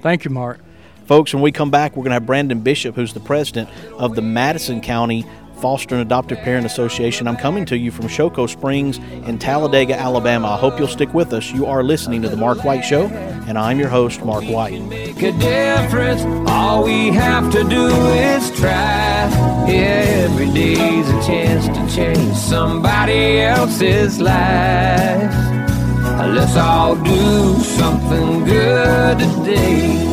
Thank 0.01 0.25
you, 0.25 0.31
Mark. 0.31 0.59
Folks, 1.05 1.33
when 1.33 1.43
we 1.43 1.51
come 1.51 1.69
back, 1.69 1.95
we're 1.95 2.03
going 2.03 2.11
to 2.11 2.15
have 2.15 2.25
Brandon 2.25 2.61
Bishop, 2.61 2.95
who's 2.95 3.13
the 3.13 3.19
president 3.19 3.69
of 3.97 4.15
the 4.15 4.21
Madison 4.21 4.79
County 4.79 5.25
Foster 5.63 5.95
and 5.95 6.01
Adoptive 6.01 6.39
Parent 6.39 6.65
Association. 6.65 7.25
I'm 7.25 7.37
coming 7.37 7.63
to 7.67 7.77
you 7.77 7.89
from 7.89 8.09
Shocco 8.09 8.47
Springs 8.47 8.97
in 8.97 9.39
Talladega, 9.39 9.97
Alabama. 9.97 10.49
I 10.49 10.57
hope 10.57 10.77
you'll 10.77 10.89
stick 10.89 11.13
with 11.13 11.31
us. 11.31 11.53
You 11.53 11.67
are 11.67 11.81
listening 11.81 12.21
to 12.23 12.27
The 12.27 12.35
Mark 12.35 12.65
White 12.65 12.81
Show, 12.81 13.05
and 13.47 13.57
I'm 13.57 13.79
your 13.79 13.87
host, 13.87 14.25
Mark 14.25 14.43
White. 14.43 14.81
make 14.81 15.21
a 15.21 15.31
difference. 15.31 16.21
All 16.49 16.83
we 16.83 17.11
have 17.11 17.49
to 17.53 17.63
do 17.63 17.87
is 17.87 18.51
try. 18.59 19.31
Every 19.69 20.51
day's 20.51 21.07
a 21.07 21.25
chance 21.25 21.65
to 21.67 21.95
change 21.95 22.35
somebody 22.35 23.39
else's 23.39 24.19
life. 24.19 25.33
Let's 26.35 26.57
all 26.57 26.95
do 26.97 27.57
something 27.63 28.43
good 28.43 29.17
today. 29.17 30.12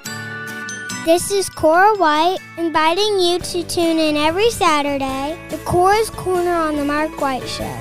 This 1.03 1.31
is 1.31 1.49
Cora 1.49 1.95
White 1.97 2.37
inviting 2.57 3.19
you 3.19 3.39
to 3.39 3.63
tune 3.63 3.97
in 3.97 4.15
every 4.15 4.51
Saturday 4.51 5.35
to 5.49 5.57
Cora's 5.65 6.11
Corner 6.11 6.53
on 6.53 6.75
the 6.75 6.85
Mark 6.85 7.19
White 7.19 7.47
Show. 7.47 7.75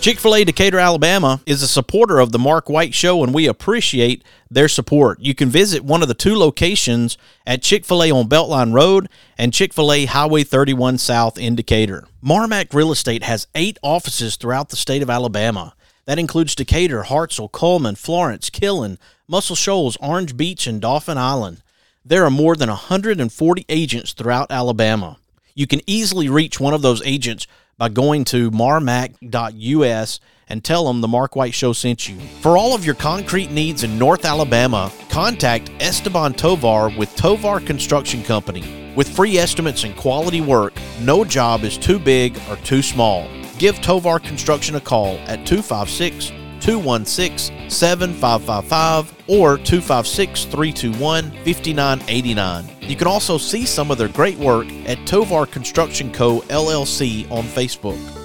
Chick 0.00 0.18
fil 0.18 0.34
A 0.34 0.44
Decatur, 0.44 0.78
Alabama 0.78 1.42
is 1.44 1.62
a 1.62 1.68
supporter 1.68 2.20
of 2.20 2.32
the 2.32 2.38
Mark 2.38 2.70
White 2.70 2.94
Show, 2.94 3.22
and 3.22 3.34
we 3.34 3.46
appreciate 3.46 4.24
their 4.50 4.66
support. 4.66 5.20
You 5.20 5.34
can 5.34 5.50
visit 5.50 5.84
one 5.84 6.00
of 6.00 6.08
the 6.08 6.14
two 6.14 6.34
locations 6.34 7.18
at 7.46 7.60
Chick 7.60 7.84
fil 7.84 8.02
A 8.02 8.10
on 8.10 8.30
Beltline 8.30 8.72
Road 8.72 9.10
and 9.36 9.52
Chick 9.52 9.74
fil 9.74 9.92
A 9.92 10.06
Highway 10.06 10.42
31 10.42 10.96
South 10.96 11.36
in 11.36 11.54
Decatur. 11.54 12.06
Marmac 12.24 12.72
Real 12.72 12.92
Estate 12.92 13.24
has 13.24 13.46
eight 13.54 13.78
offices 13.82 14.36
throughout 14.36 14.70
the 14.70 14.76
state 14.76 15.02
of 15.02 15.10
Alabama. 15.10 15.74
That 16.12 16.18
includes 16.18 16.54
Decatur, 16.54 17.04
Hartselle, 17.04 17.50
Coleman, 17.50 17.94
Florence, 17.94 18.50
Killen, 18.50 18.98
Muscle 19.26 19.56
Shoals, 19.56 19.96
Orange 19.96 20.36
Beach, 20.36 20.66
and 20.66 20.78
Dauphin 20.78 21.16
Island. 21.16 21.62
There 22.04 22.26
are 22.26 22.30
more 22.30 22.54
than 22.54 22.68
140 22.68 23.64
agents 23.70 24.12
throughout 24.12 24.50
Alabama. 24.50 25.16
You 25.54 25.66
can 25.66 25.80
easily 25.86 26.28
reach 26.28 26.60
one 26.60 26.74
of 26.74 26.82
those 26.82 27.00
agents 27.06 27.46
by 27.78 27.88
going 27.88 28.26
to 28.26 28.50
marmac.us 28.50 30.20
and 30.50 30.62
tell 30.62 30.84
them 30.84 31.00
the 31.00 31.08
Mark 31.08 31.34
White 31.34 31.54
Show 31.54 31.72
sent 31.72 32.06
you. 32.06 32.18
For 32.42 32.58
all 32.58 32.74
of 32.74 32.84
your 32.84 32.94
concrete 32.94 33.50
needs 33.50 33.82
in 33.82 33.98
North 33.98 34.26
Alabama, 34.26 34.92
contact 35.08 35.70
Esteban 35.80 36.34
Tovar 36.34 36.90
with 36.90 37.16
Tovar 37.16 37.58
Construction 37.60 38.22
Company. 38.22 38.81
With 38.94 39.08
free 39.08 39.38
estimates 39.38 39.84
and 39.84 39.96
quality 39.96 40.42
work, 40.42 40.74
no 41.00 41.24
job 41.24 41.64
is 41.64 41.78
too 41.78 41.98
big 41.98 42.38
or 42.50 42.56
too 42.56 42.82
small. 42.82 43.26
Give 43.58 43.80
Tovar 43.80 44.18
Construction 44.18 44.74
a 44.74 44.80
call 44.80 45.16
at 45.26 45.46
256 45.46 46.30
216 46.60 47.70
7555 47.70 49.14
or 49.28 49.56
256 49.56 50.44
321 50.44 51.30
5989. 51.30 52.64
You 52.82 52.96
can 52.96 53.06
also 53.06 53.38
see 53.38 53.64
some 53.64 53.90
of 53.90 53.96
their 53.96 54.08
great 54.08 54.38
work 54.38 54.66
at 54.86 55.06
Tovar 55.06 55.46
Construction 55.46 56.12
Co. 56.12 56.40
LLC 56.42 57.30
on 57.30 57.44
Facebook. 57.44 58.21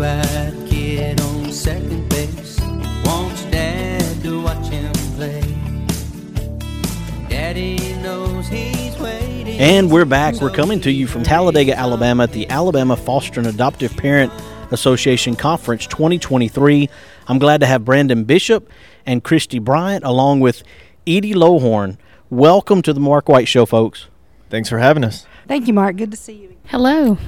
There's 0.00 0.12
a 0.12 0.52
blue 0.52 0.64
eyed 0.64 0.70
kid 0.70 1.20
on 1.20 1.52
second 1.52 2.08
base, 2.08 2.58
wants 3.04 3.44
dad 3.44 4.22
to 4.22 4.42
watch 4.42 4.66
him 4.68 4.92
play. 5.14 5.42
Daddy 7.28 7.94
knows 7.96 8.48
he's 8.48 8.98
waiting. 8.98 9.60
And 9.60 9.90
we're 9.90 10.06
back. 10.06 10.40
We're 10.40 10.50
coming 10.50 10.80
to 10.82 10.90
you 10.90 11.06
from 11.06 11.22
Talladega, 11.22 11.76
Alabama 11.78 12.22
at 12.22 12.32
the 12.32 12.48
Alabama 12.48 12.96
Foster 12.96 13.40
and 13.40 13.48
Adoptive 13.48 13.94
Parent 13.94 14.32
Association 14.70 15.36
Conference 15.36 15.86
2023. 15.86 16.88
I'm 17.28 17.38
glad 17.38 17.60
to 17.60 17.66
have 17.66 17.84
Brandon 17.84 18.24
Bishop 18.24 18.70
and 19.04 19.22
Kristy 19.22 19.62
Bryant 19.62 20.04
along 20.04 20.40
with 20.40 20.62
Edie 21.06 21.34
Lowhorne. 21.34 21.98
Welcome 22.30 22.80
to 22.82 22.94
the 22.94 23.00
Mark 23.00 23.28
White 23.28 23.48
Show, 23.48 23.66
folks. 23.66 24.06
Thanks 24.48 24.70
for 24.70 24.78
having 24.78 25.04
us. 25.04 25.26
Thank 25.46 25.66
you, 25.66 25.74
Mark. 25.74 25.96
Good 25.96 26.10
to 26.12 26.16
see 26.16 26.36
you. 26.36 26.56
Hello. 26.68 27.18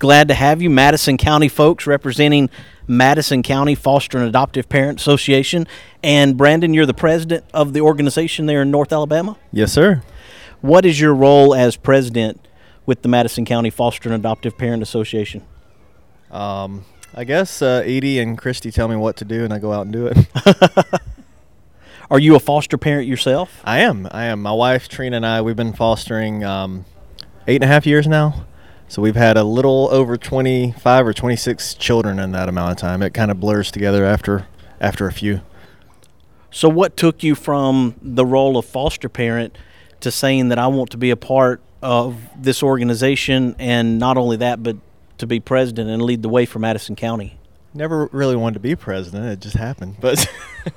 Glad 0.00 0.28
to 0.28 0.34
have 0.34 0.62
you, 0.62 0.70
Madison 0.70 1.18
County 1.18 1.48
folks, 1.48 1.86
representing 1.86 2.48
Madison 2.86 3.42
County 3.42 3.74
Foster 3.74 4.16
and 4.16 4.26
Adoptive 4.26 4.66
Parent 4.66 4.98
Association. 4.98 5.68
And 6.02 6.38
Brandon, 6.38 6.72
you're 6.72 6.86
the 6.86 6.94
president 6.94 7.44
of 7.52 7.74
the 7.74 7.82
organization 7.82 8.46
there 8.46 8.62
in 8.62 8.70
North 8.70 8.94
Alabama? 8.94 9.36
Yes, 9.52 9.74
sir. 9.74 10.00
What 10.62 10.86
is 10.86 10.98
your 10.98 11.14
role 11.14 11.54
as 11.54 11.76
president 11.76 12.48
with 12.86 13.02
the 13.02 13.08
Madison 13.08 13.44
County 13.44 13.68
Foster 13.68 14.08
and 14.08 14.16
Adoptive 14.16 14.56
Parent 14.56 14.82
Association? 14.82 15.44
Um, 16.30 16.86
I 17.14 17.24
guess 17.24 17.60
uh, 17.60 17.82
Edie 17.84 18.20
and 18.20 18.40
Kristy 18.40 18.72
tell 18.72 18.88
me 18.88 18.96
what 18.96 19.16
to 19.18 19.26
do, 19.26 19.44
and 19.44 19.52
I 19.52 19.58
go 19.58 19.70
out 19.70 19.82
and 19.82 19.92
do 19.92 20.06
it. 20.06 20.16
Are 22.10 22.18
you 22.18 22.36
a 22.36 22.40
foster 22.40 22.78
parent 22.78 23.06
yourself? 23.06 23.60
I 23.64 23.80
am. 23.80 24.08
I 24.10 24.24
am. 24.24 24.40
My 24.40 24.52
wife 24.52 24.88
Trina 24.88 25.16
and 25.16 25.26
I 25.26 25.42
we've 25.42 25.54
been 25.54 25.74
fostering 25.74 26.42
um, 26.42 26.86
eight 27.46 27.56
and 27.56 27.64
a 27.64 27.68
half 27.68 27.86
years 27.86 28.06
now. 28.06 28.46
So 28.90 29.00
we've 29.00 29.14
had 29.14 29.36
a 29.36 29.44
little 29.44 29.88
over 29.92 30.16
25 30.16 31.06
or 31.06 31.12
26 31.12 31.74
children 31.74 32.18
in 32.18 32.32
that 32.32 32.48
amount 32.48 32.72
of 32.72 32.76
time. 32.76 33.02
It 33.02 33.14
kind 33.14 33.30
of 33.30 33.38
blurs 33.38 33.70
together 33.70 34.04
after 34.04 34.48
after 34.80 35.06
a 35.06 35.12
few. 35.12 35.42
So, 36.50 36.68
what 36.68 36.96
took 36.96 37.22
you 37.22 37.36
from 37.36 37.94
the 38.02 38.26
role 38.26 38.56
of 38.56 38.64
foster 38.64 39.08
parent 39.08 39.56
to 40.00 40.10
saying 40.10 40.48
that 40.48 40.58
I 40.58 40.66
want 40.66 40.90
to 40.90 40.96
be 40.96 41.10
a 41.10 41.16
part 41.16 41.60
of 41.80 42.20
this 42.36 42.64
organization, 42.64 43.54
and 43.60 44.00
not 44.00 44.16
only 44.16 44.38
that, 44.38 44.60
but 44.60 44.76
to 45.18 45.26
be 45.28 45.38
president 45.38 45.88
and 45.88 46.02
lead 46.02 46.22
the 46.22 46.28
way 46.28 46.44
for 46.44 46.58
Madison 46.58 46.96
County? 46.96 47.38
Never 47.72 48.06
really 48.06 48.34
wanted 48.34 48.54
to 48.54 48.60
be 48.60 48.74
president. 48.74 49.26
It 49.26 49.40
just 49.40 49.56
happened. 49.56 49.98
But 50.00 50.26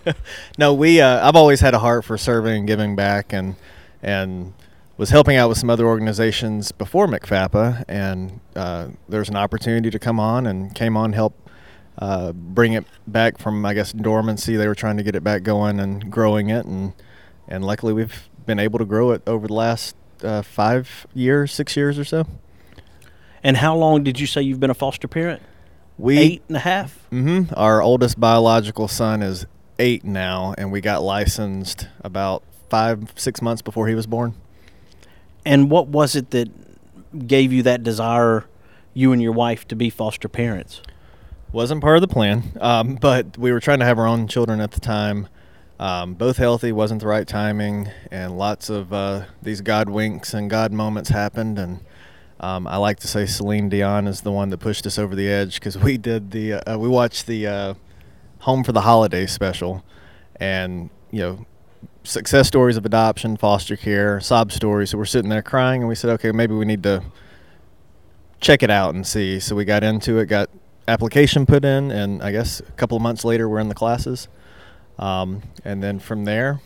no, 0.60 0.76
we. 0.76 1.02
Uh, 1.02 1.28
I've 1.28 1.36
always 1.36 1.62
had 1.62 1.74
a 1.74 1.80
heart 1.80 2.06
for 2.06 2.20
serving 2.20 2.60
and 2.60 2.68
giving 2.68 2.96
back, 2.96 3.34
and 3.34 3.56
and 4.04 4.54
was 4.98 5.10
helping 5.10 5.38
out 5.38 5.50
with 5.50 5.58
some 5.58 5.70
other 5.70 5.86
organizations 5.86 6.72
before 6.72 7.08
MCFAPA, 7.08 7.86
and 7.88 8.40
uh, 8.56 8.90
there's 9.10 9.30
an 9.30 9.36
opportunity 9.36 9.90
to 9.90 10.00
come 10.00 10.20
on, 10.20 10.46
and 10.46 10.74
came 10.76 10.96
on 10.96 11.14
help 11.14 11.50
uh, 11.98 12.32
bring 12.32 12.74
it 12.74 12.86
back 13.08 13.38
from 13.38 13.66
I 13.66 13.74
guess 13.74 13.92
dormancy. 13.92 14.56
They 14.56 14.68
were 14.68 14.76
trying 14.76 14.98
to 14.98 15.04
get 15.04 15.16
it 15.16 15.24
back 15.24 15.44
going 15.44 15.80
and 15.80 16.12
growing 16.12 16.50
it, 16.50 16.66
and 16.66 16.94
and 17.48 17.66
luckily 17.66 17.94
we've 17.94 18.30
been 18.46 18.60
able 18.60 18.80
to 18.80 18.86
grow 18.86 19.12
it 19.12 19.22
over 19.28 19.48
the 19.48 19.54
last 19.54 19.96
uh, 20.24 20.42
five 20.42 21.08
years, 21.14 21.52
six 21.52 21.76
years 21.76 21.98
or 21.98 22.04
so. 22.04 22.28
And 23.44 23.58
how 23.58 23.76
long 23.76 24.04
did 24.04 24.20
you 24.20 24.28
say 24.28 24.42
you've 24.42 24.60
been 24.60 24.70
a 24.70 24.76
foster 24.76 25.08
parent? 25.08 25.42
We 25.98 26.18
Eight 26.18 26.44
and 26.48 26.58
a 26.58 26.62
half. 26.62 27.08
Mm-hmm. 27.12 27.54
Our 27.56 27.82
oldest 27.82 28.20
biological 28.20 28.88
son 28.88 29.22
is 29.22 29.46
eight 29.78 30.04
now, 30.04 30.56
and 30.58 30.72
we 30.72 30.82
got 30.82 31.04
licensed 31.04 31.88
about 32.02 32.44
five, 32.70 33.14
six 33.16 33.42
months 33.42 33.62
before 33.62 33.88
he 33.88 33.96
was 33.96 34.08
born. 34.08 34.34
And 35.46 35.70
what 35.70 35.88
was 35.88 36.16
it 36.16 36.32
that 36.32 37.28
gave 37.28 37.52
you 37.52 37.64
that 37.64 37.84
desire, 37.84 38.46
you 38.94 39.12
and 39.12 39.22
your 39.22 39.32
wife, 39.32 39.68
to 39.70 39.76
be 39.76 39.90
foster 39.90 40.28
parents? 40.28 40.82
Wasn't 41.52 41.82
part 41.82 41.98
of 41.98 42.02
the 42.02 42.08
plan, 42.08 42.58
um, 42.62 42.96
but 43.02 43.38
we 43.38 43.52
were 43.52 43.60
trying 43.60 43.80
to 43.80 43.86
have 43.86 44.00
our 44.00 44.08
own 44.08 44.28
children 44.28 44.60
at 44.60 44.72
the 44.72 44.80
time. 44.80 45.28
Um, 45.80 46.14
both 46.14 46.38
healthy, 46.38 46.72
wasn't 46.72 47.02
the 47.02 47.08
right 47.08 47.28
timing, 47.28 47.90
and 48.10 48.38
lots 48.38 48.70
of 48.70 48.94
uh, 48.94 49.26
these 49.42 49.62
God 49.62 49.90
winks 49.90 50.34
and 50.34 50.50
God 50.50 50.72
moments 50.72 51.10
happened. 51.10 51.60
And 51.60 51.82
um, 52.40 52.68
I 52.68 52.78
like 52.78 53.00
to 53.02 53.08
say 53.08 53.26
Celine 53.26 53.70
Dion 53.70 54.08
is 54.08 54.22
the 54.22 54.32
one 54.32 54.50
that 54.50 54.60
pushed 54.60 54.86
us 54.86 54.98
over 54.98 55.16
the 55.16 55.28
edge 55.28 55.56
because 55.56 55.78
we 55.78 55.98
did 55.98 56.32
the 56.32 56.54
uh, 56.54 56.78
we 56.78 56.88
watched 56.88 57.28
the 57.28 57.48
uh, 57.48 57.74
Home 58.40 58.64
for 58.64 58.72
the 58.72 58.82
Holidays 58.82 59.32
special, 59.32 59.84
and 60.38 60.90
you 61.12 61.20
know 61.20 61.46
success 62.04 62.48
stories 62.48 62.78
of 62.78 62.86
adoption, 62.86 63.38
foster 63.38 63.76
care, 63.76 64.20
sob 64.20 64.52
stories. 64.52 64.92
So 64.92 64.98
we're 64.98 65.06
sitting 65.06 65.30
there 65.30 65.42
crying, 65.42 65.82
and 65.82 65.90
we 65.90 65.96
said, 65.96 66.10
okay, 66.12 66.32
maybe 66.32 66.54
we 66.54 66.66
need 66.66 66.84
to 66.84 67.04
check 68.40 68.62
it 68.62 68.70
out 68.70 68.94
and 68.94 69.06
see. 69.08 69.40
So 69.40 69.56
we 69.56 69.66
got 69.66 69.84
into 69.84 70.20
it, 70.20 70.26
got 70.26 70.50
application 70.88 71.46
put 71.46 71.64
in, 71.64 71.92
and 71.92 72.22
I 72.22 72.32
guess 72.32 72.60
a 72.60 72.72
couple 72.74 72.98
of 72.98 73.02
months 73.02 73.24
later, 73.24 73.48
we're 73.48 73.60
in 73.60 73.70
the 73.70 73.76
classes. 73.76 74.28
Um, 75.00 75.42
and 75.64 75.82
then 75.82 76.00
from 76.00 76.26
there, 76.26 76.62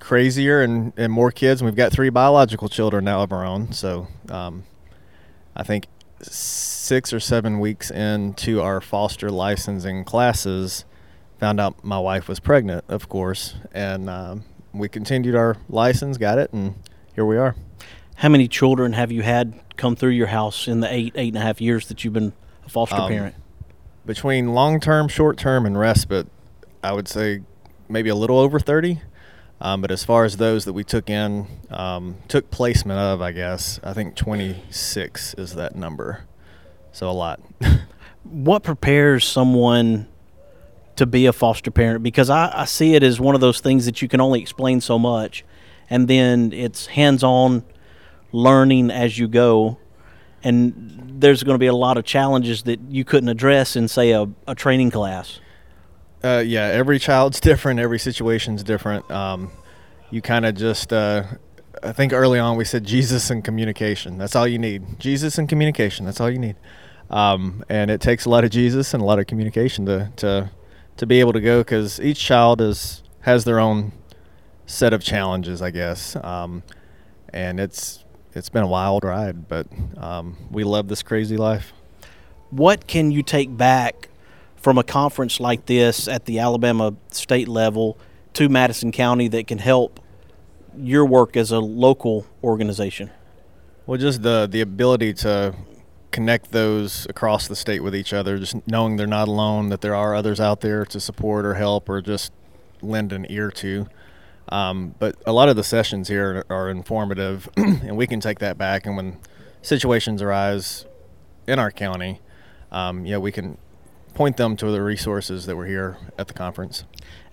crazier 0.00 0.62
and, 0.62 0.92
and 0.96 1.12
more 1.12 1.30
kids. 1.30 1.60
And 1.60 1.66
we've 1.66 1.76
got 1.76 1.92
three 1.92 2.10
biological 2.10 2.68
children 2.68 3.04
now 3.04 3.22
of 3.22 3.32
our 3.32 3.44
own. 3.44 3.72
So 3.72 4.08
um, 4.30 4.64
I 5.54 5.62
think 5.62 5.86
six 6.22 7.12
or 7.12 7.20
seven 7.20 7.60
weeks 7.60 7.90
into 7.90 8.62
our 8.62 8.80
foster 8.80 9.30
licensing 9.30 10.04
classes, 10.04 10.84
found 11.38 11.60
out 11.60 11.84
my 11.84 11.98
wife 11.98 12.28
was 12.28 12.40
pregnant, 12.40 12.84
of 12.88 13.08
course, 13.08 13.54
and 13.72 14.08
um, 14.08 14.44
we 14.72 14.88
continued 14.88 15.34
our 15.34 15.56
license, 15.68 16.18
got 16.18 16.38
it, 16.38 16.52
and 16.52 16.74
here 17.14 17.24
we 17.24 17.36
are. 17.36 17.54
How 18.16 18.28
many 18.28 18.48
children 18.48 18.94
have 18.94 19.12
you 19.12 19.22
had 19.22 19.60
come 19.76 19.94
through 19.96 20.10
your 20.10 20.28
house 20.28 20.68
in 20.68 20.80
the 20.80 20.92
eight, 20.92 21.12
eight 21.16 21.28
and 21.28 21.36
a 21.36 21.44
half 21.46 21.60
years 21.60 21.88
that 21.88 22.02
you've 22.02 22.14
been 22.14 22.32
a 22.64 22.68
foster 22.68 22.96
Um, 22.96 23.08
parent? 23.10 23.34
Between 24.06 24.54
long 24.54 24.80
term, 24.80 25.08
short 25.08 25.36
term, 25.36 25.66
and 25.66 25.78
respite, 25.78 26.28
I 26.82 26.92
would 26.92 27.08
say 27.08 27.42
maybe 27.88 28.08
a 28.08 28.14
little 28.14 28.38
over 28.38 28.58
30. 28.58 29.00
Um, 29.60 29.80
but 29.80 29.90
as 29.90 30.04
far 30.04 30.24
as 30.24 30.36
those 30.36 30.66
that 30.66 30.74
we 30.74 30.84
took 30.84 31.08
in, 31.08 31.46
um, 31.70 32.16
took 32.28 32.50
placement 32.50 33.00
of, 33.00 33.22
I 33.22 33.32
guess, 33.32 33.80
I 33.82 33.94
think 33.94 34.14
26 34.14 35.34
is 35.34 35.54
that 35.54 35.74
number. 35.74 36.24
So 36.92 37.10
a 37.10 37.12
lot. 37.12 37.40
what 38.22 38.62
prepares 38.62 39.26
someone 39.26 40.08
to 40.96 41.06
be 41.06 41.26
a 41.26 41.32
foster 41.32 41.70
parent? 41.70 42.02
Because 42.02 42.30
I, 42.30 42.50
I 42.54 42.64
see 42.64 42.94
it 42.94 43.02
as 43.02 43.20
one 43.20 43.34
of 43.34 43.40
those 43.40 43.60
things 43.60 43.86
that 43.86 44.02
you 44.02 44.08
can 44.08 44.20
only 44.20 44.40
explain 44.40 44.80
so 44.80 44.98
much, 44.98 45.44
and 45.88 46.08
then 46.08 46.52
it's 46.52 46.86
hands 46.86 47.22
on 47.22 47.64
learning 48.32 48.90
as 48.90 49.18
you 49.18 49.28
go. 49.28 49.78
And 50.42 51.14
there's 51.20 51.42
going 51.42 51.54
to 51.54 51.58
be 51.58 51.66
a 51.66 51.74
lot 51.74 51.96
of 51.96 52.04
challenges 52.04 52.64
that 52.64 52.80
you 52.88 53.04
couldn't 53.04 53.28
address 53.28 53.74
in, 53.74 53.88
say, 53.88 54.12
a, 54.12 54.28
a 54.46 54.54
training 54.54 54.90
class. 54.90 55.40
Uh, 56.22 56.42
yeah, 56.46 56.66
every 56.66 56.98
child's 56.98 57.40
different. 57.50 57.80
Every 57.80 57.98
situation's 57.98 58.62
different. 58.62 59.10
Um, 59.10 59.50
you 60.10 60.22
kind 60.22 60.46
of 60.46 60.54
just, 60.54 60.92
uh, 60.92 61.24
I 61.82 61.92
think 61.92 62.12
early 62.12 62.38
on 62.38 62.56
we 62.56 62.64
said 62.64 62.84
Jesus 62.84 63.30
and 63.30 63.42
communication. 63.42 64.18
That's 64.18 64.36
all 64.36 64.46
you 64.46 64.58
need. 64.58 65.00
Jesus 65.00 65.38
and 65.38 65.48
communication. 65.48 66.04
That's 66.04 66.20
all 66.20 66.30
you 66.30 66.38
need. 66.38 66.56
Um, 67.10 67.64
and 67.68 67.90
it 67.90 68.00
takes 68.00 68.24
a 68.24 68.30
lot 68.30 68.44
of 68.44 68.50
Jesus 68.50 68.94
and 68.94 69.02
a 69.02 69.06
lot 69.06 69.18
of 69.18 69.26
communication 69.26 69.86
to 69.86 70.10
to 70.16 70.50
to 70.96 71.06
be 71.06 71.20
able 71.20 71.32
to 71.32 71.40
go 71.40 71.60
because 71.60 72.00
each 72.00 72.18
child 72.18 72.60
is 72.60 73.02
has 73.20 73.44
their 73.44 73.58
own 73.58 73.92
set 74.66 74.92
of 74.92 75.02
challenges, 75.02 75.62
I 75.62 75.70
guess. 75.70 76.16
Um, 76.16 76.62
and 77.32 77.60
it's 77.60 78.04
it's 78.34 78.48
been 78.48 78.62
a 78.62 78.68
wild 78.68 79.04
ride, 79.04 79.48
but 79.48 79.66
um, 79.96 80.36
we 80.50 80.64
love 80.64 80.88
this 80.88 81.02
crazy 81.02 81.36
life. 81.36 81.72
What 82.50 82.86
can 82.86 83.10
you 83.10 83.22
take 83.22 83.56
back 83.56 84.08
from 84.56 84.78
a 84.78 84.84
conference 84.84 85.40
like 85.40 85.66
this 85.66 86.08
at 86.08 86.26
the 86.26 86.38
Alabama 86.38 86.94
state 87.10 87.48
level 87.48 87.98
to 88.34 88.48
Madison 88.48 88.92
County 88.92 89.28
that 89.28 89.46
can 89.46 89.58
help 89.58 90.00
your 90.76 91.04
work 91.06 91.36
as 91.36 91.50
a 91.50 91.60
local 91.60 92.26
organization? 92.44 93.10
Well, 93.86 93.98
just 93.98 94.22
the 94.22 94.48
the 94.50 94.60
ability 94.60 95.14
to 95.14 95.54
connect 96.16 96.50
those 96.50 97.04
across 97.10 97.46
the 97.46 97.54
state 97.54 97.80
with 97.80 97.94
each 97.94 98.14
other, 98.14 98.38
just 98.38 98.56
knowing 98.66 98.96
they're 98.96 99.06
not 99.06 99.28
alone, 99.28 99.68
that 99.68 99.82
there 99.82 99.94
are 99.94 100.14
others 100.14 100.40
out 100.40 100.62
there 100.62 100.82
to 100.86 100.98
support 100.98 101.44
or 101.44 101.52
help 101.52 101.90
or 101.90 102.00
just 102.00 102.32
lend 102.80 103.12
an 103.12 103.26
ear 103.28 103.50
to. 103.50 103.86
Um, 104.48 104.94
but 104.98 105.14
a 105.26 105.32
lot 105.34 105.50
of 105.50 105.56
the 105.56 105.62
sessions 105.62 106.08
here 106.08 106.42
are 106.48 106.70
informative, 106.70 107.50
and 107.58 107.98
we 107.98 108.06
can 108.06 108.18
take 108.18 108.38
that 108.38 108.56
back. 108.56 108.86
And 108.86 108.96
when 108.96 109.18
situations 109.60 110.22
arise 110.22 110.86
in 111.46 111.58
our 111.58 111.70
county, 111.70 112.22
um, 112.72 113.04
yeah, 113.04 113.18
we 113.18 113.30
can 113.30 113.58
point 114.14 114.38
them 114.38 114.56
to 114.56 114.70
the 114.70 114.80
resources 114.80 115.44
that 115.44 115.54
were 115.54 115.66
here 115.66 115.98
at 116.18 116.28
the 116.28 116.34
conference. 116.34 116.84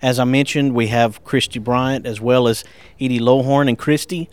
As 0.02 0.18
I 0.18 0.24
mentioned, 0.24 0.74
we 0.74 0.88
have 0.88 1.24
Kristy 1.24 1.58
Bryant 1.58 2.04
as 2.04 2.20
well 2.20 2.46
as 2.48 2.64
Edie 3.00 3.18
Lowhorne. 3.18 3.66
And 3.66 3.78
Kristy, 3.78 4.28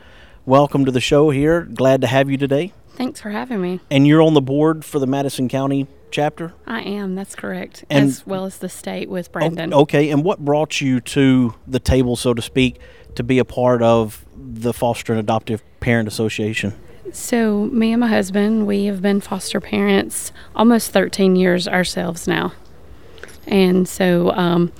welcome 0.46 0.84
to 0.84 0.92
the 0.92 1.00
show 1.00 1.30
here. 1.30 1.62
Glad 1.62 2.02
to 2.02 2.08
have 2.08 2.30
you 2.30 2.36
today. 2.36 2.74
Thanks 3.02 3.20
for 3.20 3.32
having 3.32 3.60
me. 3.60 3.80
And 3.90 4.06
you're 4.06 4.22
on 4.22 4.36
the 4.36 4.42
board 4.42 4.86
for 4.86 5.00
the 5.00 5.08
Madison 5.08 5.48
County 5.50 5.88
chapter? 6.12 6.54
I 6.68 6.82
am, 6.82 7.16
that's 7.16 7.34
correct. 7.34 7.84
And- 7.90 8.08
as 8.08 8.28
well 8.28 8.46
as 8.46 8.60
the 8.60 8.70
state 8.70 9.10
with 9.10 9.32
Brandon. 9.32 9.74
O- 9.74 9.80
Okay, 9.80 10.12
and 10.12 10.24
what 10.24 10.46
brought 10.46 10.82
you 10.82 11.00
to 11.00 11.56
the 11.66 11.80
table, 11.80 12.16
so 12.16 12.36
to 12.36 12.44
speak, 12.44 12.80
to 13.16 13.24
be 13.24 13.40
a 13.40 13.44
part 13.46 13.82
of 13.82 14.24
the 14.38 14.72
Foster 14.72 15.14
and 15.14 15.20
Adoptive 15.20 15.64
Parent 15.80 16.08
Association? 16.08 16.74
So, 17.12 17.66
me 17.74 17.92
and 17.92 18.02
my 18.02 18.08
husband, 18.08 18.68
we 18.68 18.86
have 18.86 19.02
been 19.02 19.20
foster 19.20 19.60
parents 19.60 20.32
almost 20.56 20.92
13 20.92 21.36
years 21.36 21.68
ourselves 21.68 22.28
now. 22.28 22.54
And 23.48 23.90
so, 23.90 24.30
um, 24.34 24.72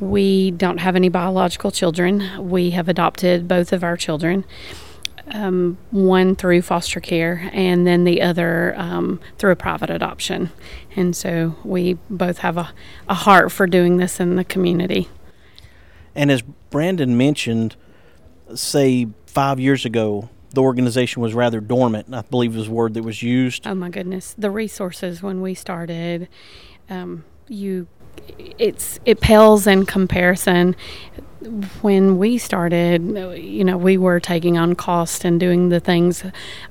we 0.00 0.50
don't 0.50 0.78
have 0.78 0.96
any 0.96 1.08
biological 1.10 1.70
children. 1.70 2.28
We 2.50 2.70
have 2.70 2.88
adopted 2.88 3.46
both 3.46 3.72
of 3.72 3.84
our 3.84 3.96
children, 3.96 4.44
um, 5.32 5.78
one 5.90 6.36
through 6.36 6.62
foster 6.62 7.00
care, 7.00 7.50
and 7.52 7.86
then 7.86 8.04
the 8.04 8.22
other 8.22 8.74
um, 8.76 9.20
through 9.38 9.52
a 9.52 9.56
private 9.56 9.90
adoption. 9.90 10.50
And 10.96 11.14
so, 11.14 11.56
we 11.64 11.94
both 12.10 12.38
have 12.38 12.56
a, 12.56 12.72
a 13.08 13.14
heart 13.14 13.52
for 13.52 13.66
doing 13.66 13.98
this 13.98 14.20
in 14.20 14.36
the 14.36 14.44
community. 14.44 15.08
And 16.14 16.30
as 16.30 16.42
Brandon 16.70 17.16
mentioned, 17.16 17.76
say 18.54 19.06
five 19.26 19.60
years 19.60 19.84
ago, 19.84 20.28
the 20.50 20.62
organization 20.62 21.22
was 21.22 21.34
rather 21.34 21.60
dormant. 21.60 22.12
I 22.12 22.22
believe 22.22 22.56
was 22.56 22.66
the 22.66 22.72
word 22.72 22.94
that 22.94 23.02
was 23.02 23.22
used. 23.22 23.66
Oh 23.66 23.74
my 23.74 23.90
goodness, 23.90 24.34
the 24.36 24.50
resources 24.50 25.22
when 25.22 25.40
we 25.40 25.54
started, 25.54 26.28
um, 26.88 27.24
you, 27.48 27.86
it's 28.58 28.98
it 29.04 29.20
pales 29.20 29.66
in 29.66 29.86
comparison. 29.86 30.76
When 31.80 32.18
we 32.18 32.36
started, 32.36 33.00
you 33.40 33.64
know, 33.64 33.78
we 33.78 33.96
were 33.96 34.18
taking 34.18 34.58
on 34.58 34.74
cost 34.74 35.24
and 35.24 35.38
doing 35.38 35.68
the 35.68 35.78
things 35.78 36.24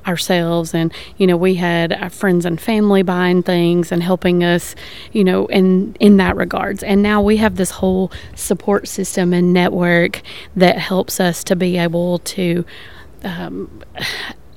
ourselves, 0.05 0.73
and 0.73 0.93
you 1.17 1.25
know, 1.25 1.37
we 1.37 1.55
had 1.55 1.93
our 1.93 2.09
friends 2.09 2.45
and 2.45 2.59
family 2.59 3.01
buying 3.01 3.43
things 3.43 3.91
and 3.91 4.03
helping 4.03 4.43
us, 4.43 4.75
you 5.13 5.23
know, 5.23 5.45
in 5.47 5.95
in 5.99 6.17
that 6.17 6.35
regards. 6.35 6.83
And 6.83 7.01
now 7.01 7.21
we 7.21 7.37
have 7.37 7.55
this 7.55 7.71
whole 7.71 8.11
support 8.35 8.87
system 8.87 9.33
and 9.33 9.53
network 9.53 10.21
that 10.55 10.77
helps 10.77 11.19
us 11.19 11.43
to 11.45 11.55
be 11.55 11.77
able 11.77 12.19
to 12.19 12.65
um, 13.23 13.83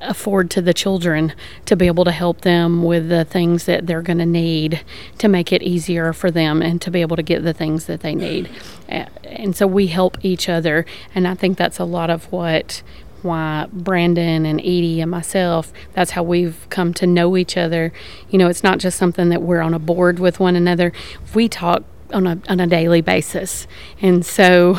afford 0.01 0.51
to 0.51 0.63
the 0.63 0.75
children 0.75 1.33
to 1.67 1.77
be 1.77 1.87
able 1.87 2.05
to 2.05 2.13
help 2.13 2.41
them 2.41 2.83
with 2.83 3.09
the 3.09 3.25
things 3.25 3.65
that 3.67 3.87
they're 3.87 4.03
going 4.03 4.19
to 4.19 4.27
need 4.27 4.83
to 5.19 5.29
make 5.29 5.53
it 5.53 5.63
easier 5.63 6.13
for 6.13 6.31
them 6.31 6.63
and 6.63 6.81
to 6.83 6.91
be 6.91 7.01
able 7.01 7.17
to 7.17 7.23
get 7.23 7.43
the 7.43 7.53
things 7.53 7.87
that 7.87 8.01
they 8.01 8.15
need. 8.15 8.49
And 8.89 9.55
so 9.55 9.67
we 9.67 9.89
help 9.89 10.19
each 10.23 10.49
other, 10.49 10.87
and 11.15 11.29
I 11.29 11.35
think 11.35 11.59
that's 11.59 11.79
a 11.79 11.85
lot 11.85 12.11
of 12.11 12.31
what 12.33 12.83
why 13.23 13.67
Brandon 13.73 14.47
and 14.47 14.61
Edie 14.61 15.01
and 15.01 15.11
myself, 15.11 15.73
that's 15.93 16.13
how 16.13 16.23
we've 16.23 16.67
come 16.71 16.95
to 16.95 17.07
know 17.07 17.37
each 17.37 17.57
other. 17.57 17.93
You 18.31 18.39
know, 18.39 18.49
it's 18.49 18.63
not 18.63 18.79
just 18.79 18.99
something 18.99 19.29
that 19.29 19.43
we're 19.43 19.61
on 19.61 19.75
a 19.75 19.79
board 19.79 20.19
with 20.19 20.41
one 20.41 20.57
another. 20.57 20.93
We 21.35 21.49
talk 21.49 21.85
on 22.13 22.27
a 22.27 22.41
on 22.49 22.61
a 22.61 22.67
daily 22.67 23.03
basis. 23.03 23.67
And 24.01 24.25
so 24.25 24.79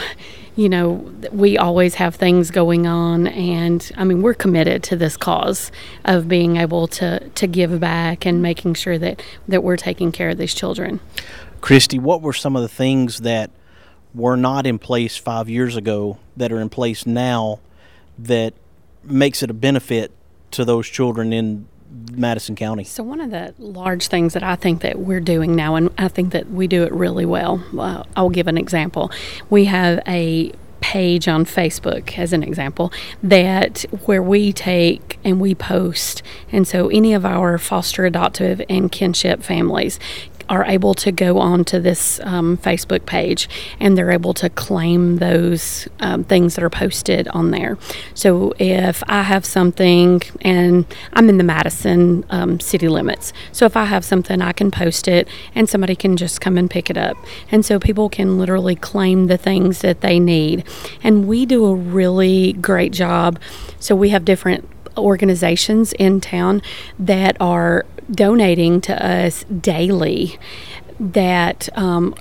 you 0.55 0.67
know, 0.67 1.11
we 1.31 1.57
always 1.57 1.95
have 1.95 2.15
things 2.15 2.51
going 2.51 2.85
on, 2.85 3.27
and 3.27 3.89
I 3.95 4.03
mean, 4.03 4.21
we're 4.21 4.33
committed 4.33 4.83
to 4.83 4.95
this 4.95 5.15
cause 5.15 5.71
of 6.03 6.27
being 6.27 6.57
able 6.57 6.87
to 6.87 7.29
to 7.29 7.47
give 7.47 7.79
back 7.79 8.25
and 8.25 8.41
making 8.41 8.73
sure 8.73 8.97
that 8.97 9.21
that 9.47 9.63
we're 9.63 9.77
taking 9.77 10.11
care 10.11 10.29
of 10.29 10.37
these 10.37 10.53
children. 10.53 10.99
Kristy, 11.61 11.99
what 11.99 12.21
were 12.21 12.33
some 12.33 12.55
of 12.55 12.63
the 12.63 12.69
things 12.69 13.19
that 13.19 13.51
were 14.13 14.35
not 14.35 14.65
in 14.65 14.77
place 14.79 15.17
five 15.17 15.47
years 15.47 15.75
ago 15.77 16.17
that 16.35 16.51
are 16.51 16.59
in 16.59 16.69
place 16.69 17.05
now 17.05 17.59
that 18.17 18.53
makes 19.03 19.41
it 19.41 19.49
a 19.49 19.53
benefit 19.53 20.11
to 20.51 20.65
those 20.65 20.87
children 20.87 21.31
in 21.31 21.67
Madison 22.11 22.55
County? 22.55 22.83
So 22.83 23.03
one 23.03 23.21
of 23.21 23.31
the 23.31 23.53
large 23.57 24.07
things 24.07 24.33
that 24.33 24.43
I 24.43 24.55
think 24.55 24.81
that 24.81 24.99
we're 24.99 25.19
doing 25.19 25.55
now, 25.55 25.75
and 25.75 25.89
I 25.97 26.07
think 26.07 26.31
that 26.33 26.49
we 26.49 26.67
do 26.67 26.83
it 26.83 26.91
really 26.91 27.25
well. 27.25 27.63
Uh, 27.77 28.03
I'll 28.15 28.29
give 28.29 28.47
an 28.47 28.57
example. 28.57 29.11
We 29.49 29.65
have 29.65 30.01
a 30.07 30.51
page 30.81 31.27
on 31.27 31.45
Facebook 31.45 32.17
as 32.17 32.33
an 32.33 32.43
example 32.43 32.91
that 33.21 33.85
where 34.05 34.21
we 34.21 34.51
take 34.51 35.19
and 35.23 35.39
we 35.39 35.53
post 35.53 36.23
and 36.51 36.67
so 36.67 36.89
any 36.89 37.13
of 37.13 37.23
our 37.23 37.59
foster 37.59 38.05
adoptive 38.05 38.61
and 38.67 38.91
kinship 38.91 39.43
families 39.43 39.99
are 40.51 40.65
able 40.65 40.93
to 40.93 41.13
go 41.13 41.39
onto 41.39 41.79
this 41.79 42.19
um, 42.23 42.57
Facebook 42.57 43.05
page 43.05 43.47
and 43.79 43.97
they're 43.97 44.11
able 44.11 44.33
to 44.33 44.49
claim 44.49 45.17
those 45.17 45.87
um, 46.01 46.25
things 46.25 46.55
that 46.55 46.63
are 46.63 46.69
posted 46.69 47.25
on 47.29 47.51
there. 47.51 47.77
So 48.13 48.53
if 48.59 49.01
I 49.07 49.23
have 49.23 49.45
something 49.45 50.21
and 50.41 50.85
I'm 51.13 51.29
in 51.29 51.37
the 51.37 51.45
Madison 51.45 52.25
um, 52.29 52.59
city 52.59 52.89
limits, 52.89 53.31
so 53.53 53.65
if 53.65 53.77
I 53.77 53.85
have 53.85 54.03
something, 54.03 54.41
I 54.41 54.51
can 54.51 54.71
post 54.71 55.07
it 55.07 55.29
and 55.55 55.69
somebody 55.69 55.95
can 55.95 56.17
just 56.17 56.41
come 56.41 56.57
and 56.57 56.69
pick 56.69 56.89
it 56.89 56.97
up. 56.97 57.15
And 57.49 57.65
so 57.65 57.79
people 57.79 58.09
can 58.09 58.37
literally 58.37 58.75
claim 58.75 59.27
the 59.27 59.37
things 59.37 59.79
that 59.79 60.01
they 60.01 60.19
need. 60.19 60.65
And 61.01 61.27
we 61.29 61.45
do 61.45 61.65
a 61.65 61.73
really 61.73 62.51
great 62.53 62.91
job. 62.91 63.39
So 63.79 63.95
we 63.95 64.09
have 64.09 64.25
different 64.25 64.67
organizations 64.97 65.93
in 65.93 66.21
town 66.21 66.61
that 66.99 67.37
are 67.39 67.85
donating 68.11 68.81
to 68.81 69.05
us 69.05 69.43
daily 69.45 70.37
that 70.99 71.67
um, 71.75 72.13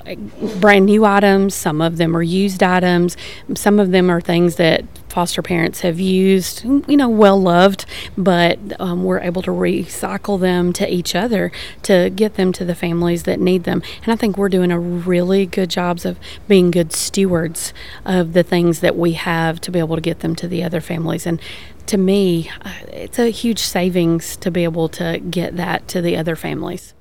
brand 0.58 0.86
new 0.86 1.04
items, 1.04 1.54
some 1.54 1.82
of 1.82 1.98
them 1.98 2.16
are 2.16 2.22
used 2.22 2.62
items, 2.62 3.14
some 3.54 3.78
of 3.78 3.90
them 3.90 4.10
are 4.10 4.22
things 4.22 4.56
that 4.56 4.84
foster 5.10 5.42
parents 5.42 5.80
have 5.80 6.00
used, 6.00 6.64
you 6.64 6.96
know, 6.96 7.08
well 7.08 7.40
loved, 7.40 7.84
but 8.16 8.58
um, 8.80 9.04
we're 9.04 9.20
able 9.20 9.42
to 9.42 9.50
recycle 9.50 10.40
them 10.40 10.72
to 10.72 10.90
each 10.90 11.14
other 11.14 11.52
to 11.82 12.10
get 12.10 12.34
them 12.34 12.52
to 12.52 12.64
the 12.64 12.74
families 12.74 13.24
that 13.24 13.38
need 13.38 13.64
them. 13.64 13.82
And 14.02 14.12
I 14.12 14.16
think 14.16 14.38
we're 14.38 14.48
doing 14.48 14.70
a 14.70 14.78
really 14.78 15.44
good 15.44 15.68
jobs 15.68 16.06
of 16.06 16.18
being 16.48 16.70
good 16.70 16.92
stewards 16.92 17.74
of 18.06 18.32
the 18.32 18.42
things 18.42 18.80
that 18.80 18.96
we 18.96 19.12
have 19.12 19.60
to 19.62 19.70
be 19.70 19.78
able 19.78 19.96
to 19.96 20.02
get 20.02 20.20
them 20.20 20.34
to 20.36 20.48
the 20.48 20.62
other 20.62 20.80
families. 20.80 21.26
And 21.26 21.40
to 21.86 21.98
me, 21.98 22.50
uh, 22.62 22.72
it's 22.88 23.18
a 23.18 23.30
huge 23.30 23.60
savings 23.60 24.36
to 24.38 24.50
be 24.50 24.64
able 24.64 24.88
to 24.90 25.18
get 25.18 25.56
that 25.56 25.88
to 25.88 26.00
the 26.00 26.16
other 26.16 26.36
families. 26.36 26.94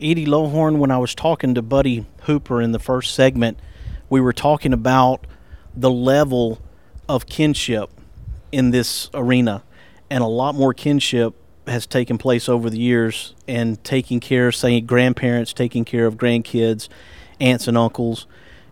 Edie 0.00 0.26
Lowhorne, 0.26 0.76
when 0.76 0.90
I 0.90 0.98
was 0.98 1.14
talking 1.14 1.54
to 1.54 1.62
Buddy 1.62 2.06
Hooper 2.22 2.60
in 2.60 2.72
the 2.72 2.78
first 2.78 3.14
segment, 3.14 3.58
we 4.10 4.20
were 4.20 4.32
talking 4.32 4.72
about 4.72 5.26
the 5.74 5.90
level 5.90 6.60
of 7.08 7.26
kinship 7.26 7.90
in 8.52 8.70
this 8.70 9.10
arena, 9.14 9.62
and 10.10 10.22
a 10.22 10.26
lot 10.26 10.54
more 10.54 10.74
kinship 10.74 11.34
has 11.66 11.86
taken 11.86 12.18
place 12.18 12.48
over 12.48 12.70
the 12.70 12.78
years, 12.78 13.34
and 13.48 13.82
taking 13.82 14.20
care, 14.20 14.52
say, 14.52 14.80
grandparents 14.80 15.52
taking 15.52 15.84
care 15.84 16.06
of 16.06 16.16
grandkids, 16.16 16.88
aunts 17.40 17.66
and 17.66 17.76
uncles. 17.76 18.26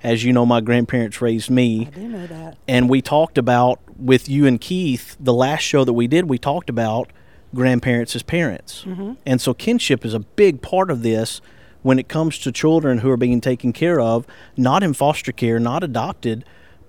As 0.04 0.22
you 0.22 0.34
know, 0.34 0.44
my 0.44 0.60
grandparents 0.60 1.22
raised 1.22 1.48
me. 1.48 1.86
I 1.86 1.90
do 1.90 2.08
know 2.08 2.26
that. 2.26 2.58
And 2.68 2.90
we 2.90 3.00
talked 3.00 3.38
about 3.38 3.80
with 3.98 4.28
you 4.28 4.46
and 4.46 4.60
Keith, 4.60 5.16
the 5.18 5.32
last 5.32 5.62
show 5.62 5.82
that 5.82 5.94
we 5.94 6.06
did, 6.06 6.28
we 6.28 6.36
talked 6.36 6.68
about 6.68 7.10
grandparents 7.54 8.14
as 8.14 8.22
parents. 8.22 8.84
Mhm. 8.86 9.16
And 9.24 9.40
so 9.40 9.54
kinship 9.54 10.04
is 10.04 10.12
a 10.12 10.20
big 10.20 10.60
part 10.60 10.90
of 10.90 11.02
this 11.02 11.40
when 11.82 11.98
it 11.98 12.08
comes 12.08 12.38
to 12.40 12.52
children 12.52 12.98
who 12.98 13.10
are 13.10 13.16
being 13.16 13.40
taken 13.40 13.72
care 13.72 13.98
of, 13.98 14.26
not 14.56 14.82
in 14.82 14.92
foster 14.92 15.32
care, 15.32 15.58
not 15.58 15.82
adopted, 15.82 16.44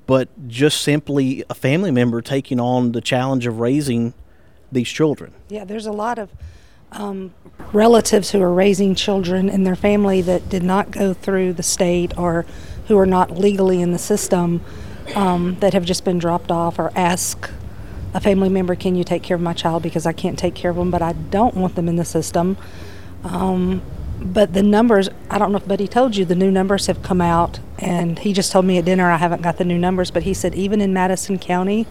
but 0.07 0.27
just 0.47 0.81
simply 0.81 1.43
a 1.49 1.53
family 1.53 1.91
member 1.91 2.21
taking 2.21 2.59
on 2.59 2.91
the 2.91 3.01
challenge 3.01 3.47
of 3.47 3.59
raising 3.59 4.13
these 4.71 4.89
children. 4.89 5.31
Yeah, 5.49 5.63
there's 5.63 5.85
a 5.85 5.91
lot 5.91 6.19
of 6.19 6.31
um, 6.91 7.33
relatives 7.73 8.31
who 8.31 8.41
are 8.41 8.53
raising 8.53 8.95
children 8.95 9.49
in 9.49 9.63
their 9.63 9.75
family 9.75 10.21
that 10.21 10.49
did 10.49 10.63
not 10.63 10.91
go 10.91 11.13
through 11.13 11.53
the 11.53 11.63
state 11.63 12.17
or 12.17 12.45
who 12.87 12.97
are 12.97 13.05
not 13.05 13.31
legally 13.31 13.81
in 13.81 13.91
the 13.91 13.97
system 13.97 14.61
um, 15.15 15.55
that 15.59 15.73
have 15.73 15.85
just 15.85 16.03
been 16.03 16.17
dropped 16.17 16.51
off 16.51 16.79
or 16.79 16.91
ask 16.95 17.49
a 18.13 18.19
family 18.19 18.49
member, 18.49 18.75
Can 18.75 18.95
you 18.95 19.03
take 19.03 19.23
care 19.23 19.35
of 19.35 19.41
my 19.41 19.53
child? 19.53 19.83
Because 19.83 20.05
I 20.05 20.13
can't 20.13 20.39
take 20.39 20.55
care 20.55 20.71
of 20.71 20.77
them, 20.77 20.89
but 20.91 21.01
I 21.01 21.13
don't 21.13 21.55
want 21.55 21.75
them 21.75 21.87
in 21.87 21.95
the 21.97 22.05
system. 22.05 22.57
Um, 23.23 23.81
but 24.19 24.53
the 24.53 24.63
numbers, 24.63 25.09
I 25.29 25.37
don't 25.37 25.51
know 25.51 25.57
if 25.57 25.67
Buddy 25.67 25.87
told 25.87 26.15
you, 26.15 26.23
the 26.23 26.35
new 26.35 26.49
numbers 26.49 26.87
have 26.87 27.03
come 27.03 27.19
out, 27.19 27.59
and 27.79 28.17
he 28.19 28.31
just 28.31 28.51
told 28.51 28.65
me 28.65 28.77
at 28.77 28.85
dinner 28.85 29.11
I 29.11 29.17
haven't 29.17 29.41
got 29.41 29.57
the 29.57 29.65
new 29.65 29.77
numbers, 29.77 30.09
but 30.09 30.23
he 30.23 30.33
said 30.33 30.55
even 30.55 30.79
in 30.79 30.93
Madison 30.93 31.37
County, 31.37 31.85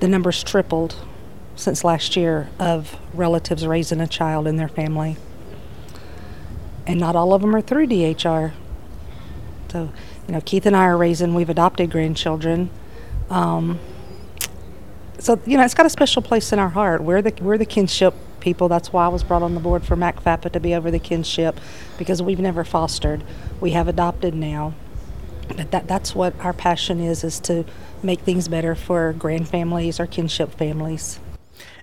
the 0.00 0.08
numbers 0.08 0.44
tripled 0.44 0.96
since 1.56 1.84
last 1.84 2.16
year 2.16 2.48
of 2.58 2.98
relatives 3.14 3.66
raising 3.66 4.00
a 4.00 4.06
child 4.06 4.46
in 4.46 4.56
their 4.56 4.68
family. 4.68 5.16
And 6.86 7.00
not 7.00 7.16
all 7.16 7.32
of 7.32 7.40
them 7.40 7.54
are 7.54 7.60
through 7.60 7.86
DHR. 7.86 8.52
So, 9.72 9.90
you 10.28 10.34
know, 10.34 10.42
Keith 10.44 10.66
and 10.66 10.76
I 10.76 10.84
are 10.84 10.98
raising, 10.98 11.34
we've 11.34 11.48
adopted 11.48 11.90
grandchildren. 11.90 12.68
Um, 13.30 13.80
so, 15.18 15.40
you 15.46 15.56
know, 15.56 15.64
it's 15.64 15.72
got 15.72 15.86
a 15.86 15.90
special 15.90 16.20
place 16.20 16.52
in 16.52 16.58
our 16.58 16.68
heart. 16.68 17.02
We're 17.02 17.22
the, 17.22 17.32
we're 17.42 17.56
the 17.56 17.64
kinship 17.64 18.12
people. 18.40 18.68
That's 18.68 18.92
why 18.92 19.06
I 19.06 19.08
was 19.08 19.24
brought 19.24 19.42
on 19.42 19.54
the 19.54 19.60
board 19.60 19.82
for 19.82 19.96
MCFAPA 19.96 20.52
to 20.52 20.60
be 20.60 20.74
over 20.74 20.90
the 20.90 20.98
kinship 20.98 21.58
because 21.96 22.20
we've 22.20 22.38
never 22.38 22.64
fostered. 22.64 23.24
We 23.62 23.70
have 23.70 23.88
adopted 23.88 24.34
now. 24.34 24.74
But 25.48 25.70
that, 25.70 25.88
that's 25.88 26.14
what 26.14 26.38
our 26.40 26.52
passion 26.52 27.00
is, 27.00 27.24
is 27.24 27.40
to 27.40 27.64
make 28.02 28.20
things 28.20 28.48
better 28.48 28.74
for 28.74 29.14
grandfamilies 29.16 29.98
or 29.98 30.06
kinship 30.06 30.52
families. 30.52 31.18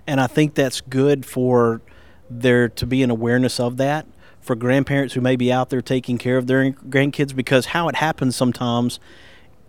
And 0.06 0.20
I 0.20 0.28
think 0.28 0.54
that's 0.54 0.80
good 0.80 1.26
for 1.26 1.80
there 2.28 2.68
to 2.68 2.86
be 2.86 3.02
an 3.02 3.10
awareness 3.10 3.58
of 3.58 3.78
that 3.78 4.06
for 4.40 4.54
grandparents 4.56 5.14
who 5.14 5.20
may 5.20 5.36
be 5.36 5.52
out 5.52 5.70
there 5.70 5.82
taking 5.82 6.18
care 6.18 6.36
of 6.38 6.46
their 6.46 6.70
grandkids 6.72 7.34
because 7.34 7.66
how 7.66 7.88
it 7.88 7.96
happens 7.96 8.34
sometimes 8.36 8.98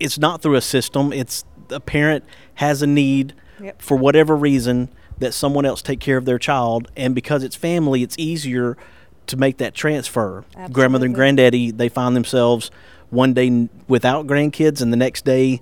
it's 0.00 0.18
not 0.18 0.42
through 0.42 0.56
a 0.56 0.60
system. 0.60 1.12
It's 1.12 1.44
a 1.70 1.78
parent 1.80 2.24
has 2.54 2.82
a 2.82 2.86
need 2.86 3.34
Yep. 3.60 3.80
for 3.80 3.96
whatever 3.96 4.34
reason 4.34 4.88
that 5.18 5.32
someone 5.32 5.64
else 5.64 5.82
take 5.82 6.00
care 6.00 6.16
of 6.16 6.24
their 6.24 6.38
child. 6.38 6.90
And 6.96 7.14
because 7.14 7.44
it's 7.44 7.54
family 7.54 8.02
it's 8.02 8.16
easier 8.18 8.76
to 9.28 9.36
make 9.36 9.58
that 9.58 9.72
transfer. 9.74 10.44
Grandmother 10.72 11.06
and 11.06 11.14
granddaddy 11.14 11.70
they 11.70 11.88
find 11.88 12.16
themselves 12.16 12.70
one 13.10 13.34
day 13.34 13.68
without 13.86 14.26
grandkids 14.26 14.82
and 14.82 14.92
the 14.92 14.96
next 14.96 15.24
day 15.24 15.60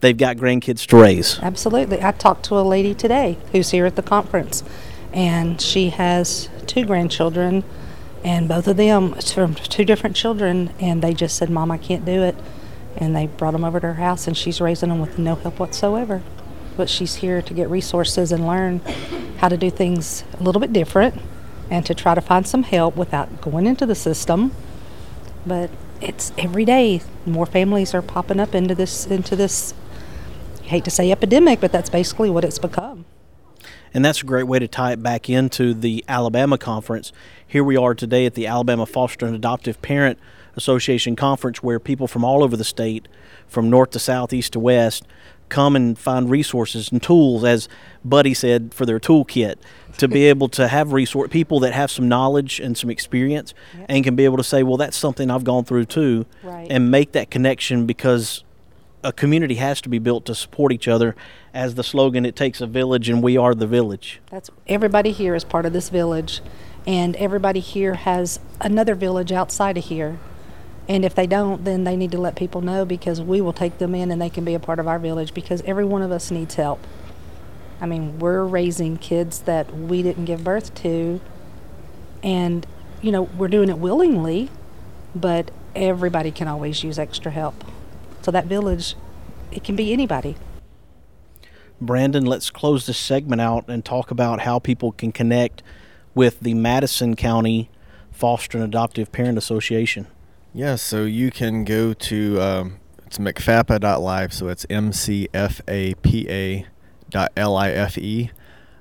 they've 0.00 0.16
got 0.16 0.36
grandkids 0.36 0.86
to 0.88 0.96
raise. 0.96 1.38
Absolutely. 1.40 2.02
I 2.02 2.10
talked 2.12 2.44
to 2.46 2.58
a 2.58 2.62
lady 2.62 2.94
today 2.94 3.38
who's 3.52 3.70
here 3.70 3.86
at 3.86 3.96
the 3.96 4.02
conference, 4.02 4.64
and 5.12 5.60
she 5.60 5.90
has 5.90 6.48
two 6.66 6.84
grandchildren, 6.84 7.64
and 8.26 8.48
both 8.48 8.66
of 8.66 8.76
them 8.76 9.12
from 9.12 9.54
two 9.54 9.84
different 9.84 10.16
children, 10.16 10.70
and 10.80 11.00
they 11.00 11.14
just 11.14 11.36
said, 11.36 11.48
"Mom, 11.48 11.70
I 11.70 11.78
can't 11.78 12.04
do 12.04 12.24
it," 12.24 12.34
and 12.96 13.14
they 13.14 13.28
brought 13.28 13.52
them 13.52 13.64
over 13.64 13.78
to 13.78 13.86
her 13.86 13.94
house, 13.94 14.26
and 14.26 14.36
she's 14.36 14.60
raising 14.60 14.88
them 14.88 14.98
with 14.98 15.16
no 15.16 15.36
help 15.36 15.60
whatsoever. 15.60 16.22
But 16.76 16.90
she's 16.90 17.16
here 17.16 17.40
to 17.40 17.54
get 17.54 17.70
resources 17.70 18.32
and 18.32 18.44
learn 18.44 18.80
how 19.38 19.48
to 19.48 19.56
do 19.56 19.70
things 19.70 20.24
a 20.38 20.42
little 20.42 20.60
bit 20.60 20.72
different, 20.72 21.14
and 21.70 21.86
to 21.86 21.94
try 21.94 22.16
to 22.16 22.20
find 22.20 22.48
some 22.48 22.64
help 22.64 22.96
without 22.96 23.40
going 23.40 23.64
into 23.64 23.86
the 23.86 23.94
system. 23.94 24.50
But 25.46 25.70
it's 26.00 26.32
every 26.36 26.64
day 26.64 27.02
more 27.24 27.46
families 27.46 27.94
are 27.94 28.02
popping 28.02 28.40
up 28.40 28.56
into 28.56 28.74
this 28.74 29.06
into 29.06 29.36
this 29.36 29.72
I 30.64 30.66
hate 30.66 30.84
to 30.84 30.90
say 30.90 31.12
epidemic, 31.12 31.60
but 31.60 31.70
that's 31.70 31.88
basically 31.88 32.28
what 32.28 32.44
it's 32.44 32.58
become. 32.58 33.04
And 33.96 34.04
that's 34.04 34.20
a 34.20 34.26
great 34.26 34.46
way 34.46 34.58
to 34.58 34.68
tie 34.68 34.92
it 34.92 35.02
back 35.02 35.30
into 35.30 35.72
the 35.72 36.04
Alabama 36.06 36.58
conference. 36.58 37.14
Here 37.46 37.64
we 37.64 37.78
are 37.78 37.94
today 37.94 38.26
at 38.26 38.34
the 38.34 38.46
Alabama 38.46 38.84
Foster 38.84 39.24
and 39.24 39.34
Adoptive 39.34 39.80
Parent 39.80 40.18
Association 40.54 41.16
conference, 41.16 41.62
where 41.62 41.80
people 41.80 42.06
from 42.06 42.22
all 42.22 42.44
over 42.44 42.58
the 42.58 42.62
state, 42.64 43.08
from 43.48 43.70
north 43.70 43.92
to 43.92 43.98
south, 43.98 44.34
east 44.34 44.52
to 44.52 44.60
west, 44.60 45.06
come 45.48 45.74
and 45.74 45.98
find 45.98 46.28
resources 46.28 46.92
and 46.92 47.02
tools, 47.02 47.42
as 47.42 47.70
Buddy 48.04 48.34
said, 48.34 48.74
for 48.74 48.84
their 48.84 49.00
toolkit 49.00 49.54
to 49.96 50.08
be 50.08 50.24
able 50.28 50.50
to 50.50 50.68
have 50.68 50.92
resource 50.92 51.30
people 51.30 51.58
that 51.60 51.72
have 51.72 51.90
some 51.90 52.06
knowledge 52.06 52.60
and 52.60 52.76
some 52.76 52.90
experience 52.90 53.54
and 53.88 54.04
can 54.04 54.14
be 54.14 54.26
able 54.26 54.36
to 54.36 54.44
say, 54.44 54.62
well, 54.62 54.76
that's 54.76 54.98
something 54.98 55.30
I've 55.30 55.44
gone 55.44 55.64
through 55.64 55.86
too, 55.86 56.26
Right. 56.42 56.66
and 56.68 56.90
make 56.90 57.12
that 57.12 57.30
connection 57.30 57.86
because 57.86 58.44
a 59.02 59.12
community 59.12 59.54
has 59.54 59.80
to 59.80 59.88
be 59.88 59.98
built 59.98 60.26
to 60.26 60.34
support 60.34 60.72
each 60.72 60.88
other. 60.88 61.14
As 61.56 61.74
the 61.74 61.82
slogan, 61.82 62.26
it 62.26 62.36
takes 62.36 62.60
a 62.60 62.66
village, 62.66 63.08
and 63.08 63.22
we 63.22 63.38
are 63.38 63.54
the 63.54 63.66
village. 63.66 64.20
That's 64.30 64.50
everybody 64.68 65.10
here 65.10 65.34
is 65.34 65.42
part 65.42 65.64
of 65.64 65.72
this 65.72 65.88
village, 65.88 66.42
and 66.86 67.16
everybody 67.16 67.60
here 67.60 67.94
has 67.94 68.38
another 68.60 68.94
village 68.94 69.32
outside 69.32 69.78
of 69.78 69.86
here. 69.86 70.18
And 70.86 71.02
if 71.02 71.14
they 71.14 71.26
don't, 71.26 71.64
then 71.64 71.84
they 71.84 71.96
need 71.96 72.12
to 72.12 72.18
let 72.18 72.36
people 72.36 72.60
know 72.60 72.84
because 72.84 73.22
we 73.22 73.40
will 73.40 73.54
take 73.54 73.78
them 73.78 73.94
in 73.94 74.10
and 74.10 74.20
they 74.20 74.28
can 74.28 74.44
be 74.44 74.52
a 74.52 74.58
part 74.60 74.78
of 74.78 74.86
our 74.86 74.98
village 74.98 75.32
because 75.32 75.62
every 75.62 75.86
one 75.86 76.02
of 76.02 76.12
us 76.12 76.30
needs 76.30 76.56
help. 76.56 76.86
I 77.80 77.86
mean, 77.86 78.18
we're 78.18 78.44
raising 78.44 78.98
kids 78.98 79.40
that 79.40 79.74
we 79.74 80.02
didn't 80.02 80.26
give 80.26 80.44
birth 80.44 80.74
to, 80.82 81.22
and 82.22 82.66
you 83.00 83.10
know, 83.10 83.22
we're 83.22 83.48
doing 83.48 83.70
it 83.70 83.78
willingly, 83.78 84.50
but 85.14 85.50
everybody 85.74 86.30
can 86.32 86.48
always 86.48 86.84
use 86.84 86.98
extra 86.98 87.32
help. 87.32 87.64
So 88.20 88.30
that 88.30 88.44
village, 88.44 88.94
it 89.50 89.64
can 89.64 89.74
be 89.74 89.94
anybody. 89.94 90.36
Brandon, 91.80 92.24
let's 92.24 92.50
close 92.50 92.86
this 92.86 92.98
segment 92.98 93.40
out 93.40 93.68
and 93.68 93.84
talk 93.84 94.10
about 94.10 94.40
how 94.40 94.58
people 94.58 94.92
can 94.92 95.12
connect 95.12 95.62
with 96.14 96.40
the 96.40 96.54
Madison 96.54 97.14
County 97.14 97.68
Foster 98.10 98.58
and 98.58 98.64
Adoptive 98.64 99.12
Parent 99.12 99.36
Association. 99.36 100.06
Yeah, 100.54 100.76
so 100.76 101.04
you 101.04 101.30
can 101.30 101.64
go 101.64 101.92
to 101.92 102.40
um, 102.40 102.76
it's 103.04 103.18
mcfapa.life, 103.18 104.32
so 104.32 104.48
it's 104.48 104.64
m 104.70 104.92
c 104.92 105.28
f 105.34 105.60
a 105.68 105.94
p 105.96 106.26
a 106.30 106.66
dot 107.10 107.30
l 107.36 107.56
i 107.56 107.70
f 107.70 107.98
e. 107.98 108.30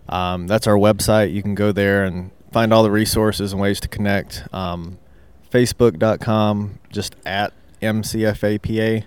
Um, 0.08 0.48
that's 0.48 0.68
our 0.68 0.78
website. 0.78 1.34
You 1.34 1.42
can 1.42 1.56
go 1.56 1.74
there 1.74 2.06
and 2.06 2.32
find 2.54 2.72
all 2.72 2.84
the 2.84 2.92
resources 2.92 3.52
and 3.52 3.62
ways 3.62 3.82
to 3.82 3.90
connect. 3.90 4.48
Um, 4.54 5.00
Facebook.com, 5.52 6.80
just 6.92 7.16
at 7.26 7.52
MCFAPA. 7.82 9.04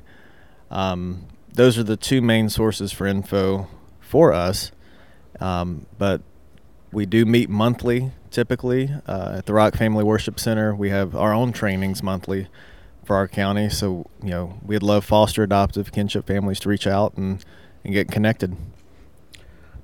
Um, 0.70 1.26
those 1.52 1.78
are 1.78 1.82
the 1.82 1.96
two 1.96 2.20
main 2.20 2.50
sources 2.50 2.92
for 2.92 3.06
info 3.06 3.68
for 4.08 4.32
us. 4.32 4.72
Um, 5.38 5.86
but 5.98 6.22
we 6.90 7.06
do 7.06 7.26
meet 7.26 7.50
monthly, 7.50 8.12
typically, 8.30 8.90
uh, 9.06 9.36
at 9.38 9.46
the 9.46 9.52
Rock 9.52 9.76
Family 9.76 10.02
Worship 10.02 10.40
Center. 10.40 10.74
We 10.74 10.88
have 10.90 11.14
our 11.14 11.32
own 11.32 11.52
trainings 11.52 12.02
monthly 12.02 12.48
for 13.04 13.16
our 13.16 13.28
county. 13.28 13.68
So, 13.68 14.06
you 14.22 14.30
know, 14.30 14.58
we'd 14.64 14.82
love 14.82 15.04
foster, 15.04 15.42
adoptive, 15.42 15.92
kinship 15.92 16.26
families 16.26 16.58
to 16.60 16.68
reach 16.68 16.86
out 16.86 17.16
and, 17.16 17.44
and 17.84 17.92
get 17.92 18.10
connected. 18.10 18.56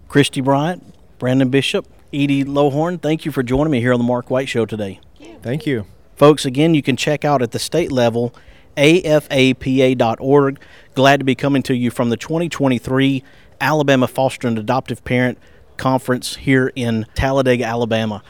Kristy 0.09 0.43
Bryant, 0.43 0.95
Brandon 1.19 1.51
Bishop, 1.51 1.87
Edie 2.13 2.45
Lowhorne, 2.45 3.01
thank 3.01 3.25
you 3.25 3.33
for 3.33 3.43
joining 3.43 3.71
me 3.71 3.81
here 3.81 3.93
on 3.93 3.99
the 3.99 4.05
Mark 4.05 4.31
White 4.31 4.49
Show 4.49 4.65
today. 4.65 5.01
Thank 5.43 5.67
you. 5.67 5.87
Folks, 6.17 6.45
again, 6.47 6.75
you 6.75 6.83
can 6.83 6.97
check 6.97 7.25
out 7.25 7.43
at 7.43 7.51
the 7.51 7.59
state 7.59 7.93
level 7.93 8.35
afapa.org. 8.77 10.61
Glad 10.95 11.21
to 11.21 11.25
be 11.25 11.35
coming 11.35 11.63
to 11.65 11.75
you 11.75 11.91
from 11.91 12.11
the 12.11 12.17
2023 12.17 13.23
Alabama 13.61 14.07
Foster 14.07 14.49
and 14.49 14.59
Adoptive 14.59 15.05
Parent 15.05 15.39
Conference 15.77 16.37
here 16.37 16.73
in 16.75 17.07
Talladega, 17.15 17.65
Alabama. 17.65 18.23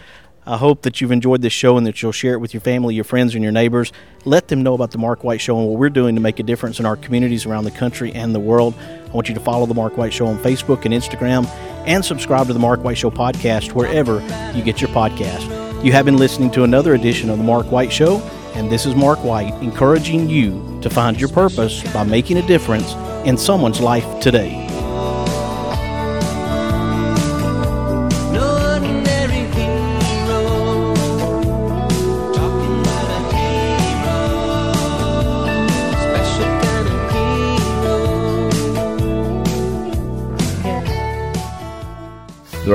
I 0.46 0.58
hope 0.58 0.82
that 0.82 1.00
you've 1.00 1.12
enjoyed 1.12 1.40
this 1.40 1.54
show 1.54 1.78
and 1.78 1.86
that 1.86 2.02
you'll 2.02 2.12
share 2.12 2.34
it 2.34 2.38
with 2.38 2.52
your 2.52 2.60
family, 2.60 2.94
your 2.94 3.04
friends, 3.04 3.34
and 3.34 3.42
your 3.42 3.52
neighbors. 3.52 3.92
Let 4.26 4.48
them 4.48 4.62
know 4.62 4.74
about 4.74 4.90
the 4.90 4.98
Mark 4.98 5.24
White 5.24 5.40
Show 5.40 5.58
and 5.58 5.66
what 5.66 5.78
we're 5.78 5.88
doing 5.88 6.14
to 6.16 6.20
make 6.20 6.38
a 6.38 6.42
difference 6.42 6.78
in 6.78 6.86
our 6.86 6.96
communities 6.96 7.46
around 7.46 7.64
the 7.64 7.70
country 7.70 8.12
and 8.12 8.34
the 8.34 8.40
world. 8.40 8.74
I 8.78 9.10
want 9.10 9.28
you 9.28 9.34
to 9.34 9.40
follow 9.40 9.64
the 9.64 9.74
Mark 9.74 9.96
White 9.96 10.12
Show 10.12 10.26
on 10.26 10.36
Facebook 10.38 10.84
and 10.84 10.92
Instagram 10.92 11.46
and 11.86 12.04
subscribe 12.04 12.46
to 12.48 12.52
the 12.52 12.58
Mark 12.58 12.84
White 12.84 12.98
Show 12.98 13.10
podcast 13.10 13.72
wherever 13.72 14.20
you 14.54 14.62
get 14.62 14.82
your 14.82 14.90
podcast. 14.90 15.48
You 15.82 15.92
have 15.92 16.04
been 16.04 16.18
listening 16.18 16.50
to 16.52 16.64
another 16.64 16.94
edition 16.94 17.30
of 17.30 17.38
the 17.38 17.44
Mark 17.44 17.70
White 17.70 17.92
Show, 17.92 18.18
and 18.54 18.70
this 18.70 18.84
is 18.84 18.94
Mark 18.94 19.24
White 19.24 19.54
encouraging 19.62 20.28
you 20.28 20.78
to 20.82 20.90
find 20.90 21.18
your 21.18 21.30
purpose 21.30 21.82
by 21.92 22.04
making 22.04 22.36
a 22.36 22.46
difference 22.46 22.92
in 23.26 23.38
someone's 23.38 23.80
life 23.80 24.20
today. 24.20 24.73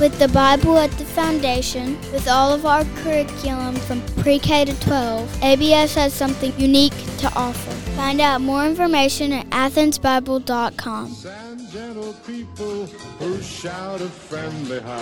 With 0.00 0.18
the 0.18 0.28
Bible 0.28 0.78
at 0.78 0.90
the 0.92 1.04
foundation, 1.04 1.96
with 2.12 2.28
all 2.28 2.52
of 2.52 2.66
our 2.66 2.84
curriculum 3.02 3.76
from 3.76 4.02
pre 4.22 4.38
K 4.38 4.64
to 4.64 4.80
12, 4.80 5.42
ABS 5.42 5.94
has 5.94 6.12
something 6.12 6.52
unique 6.58 6.96
to 7.18 7.32
offer. 7.36 7.70
Find 7.96 8.20
out 8.20 8.40
more 8.40 8.64
information 8.66 9.32
at 9.32 9.48
athensbible.com. 9.50 11.16
Gentle 11.70 12.12
people 12.26 12.86
who 13.18 13.40
shout 13.40 14.00
a 14.00 14.08
friendly 14.08 14.80
hi 14.80 15.00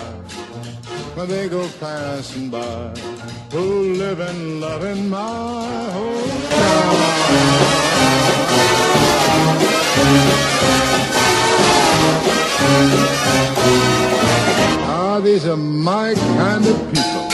when 1.17 1.29
they 1.29 1.49
go 1.49 1.69
passing 1.81 2.51
by, 2.51 2.93
who 3.51 3.95
live 3.95 4.21
and 4.21 4.61
love 4.61 4.85
in 4.85 5.09
my 5.09 5.19
hometown. 5.95 7.51
These 15.19 15.45
are 15.47 15.57
my 15.57 16.15
kind 16.15 16.65
of 16.65 16.95
people. 16.95 17.30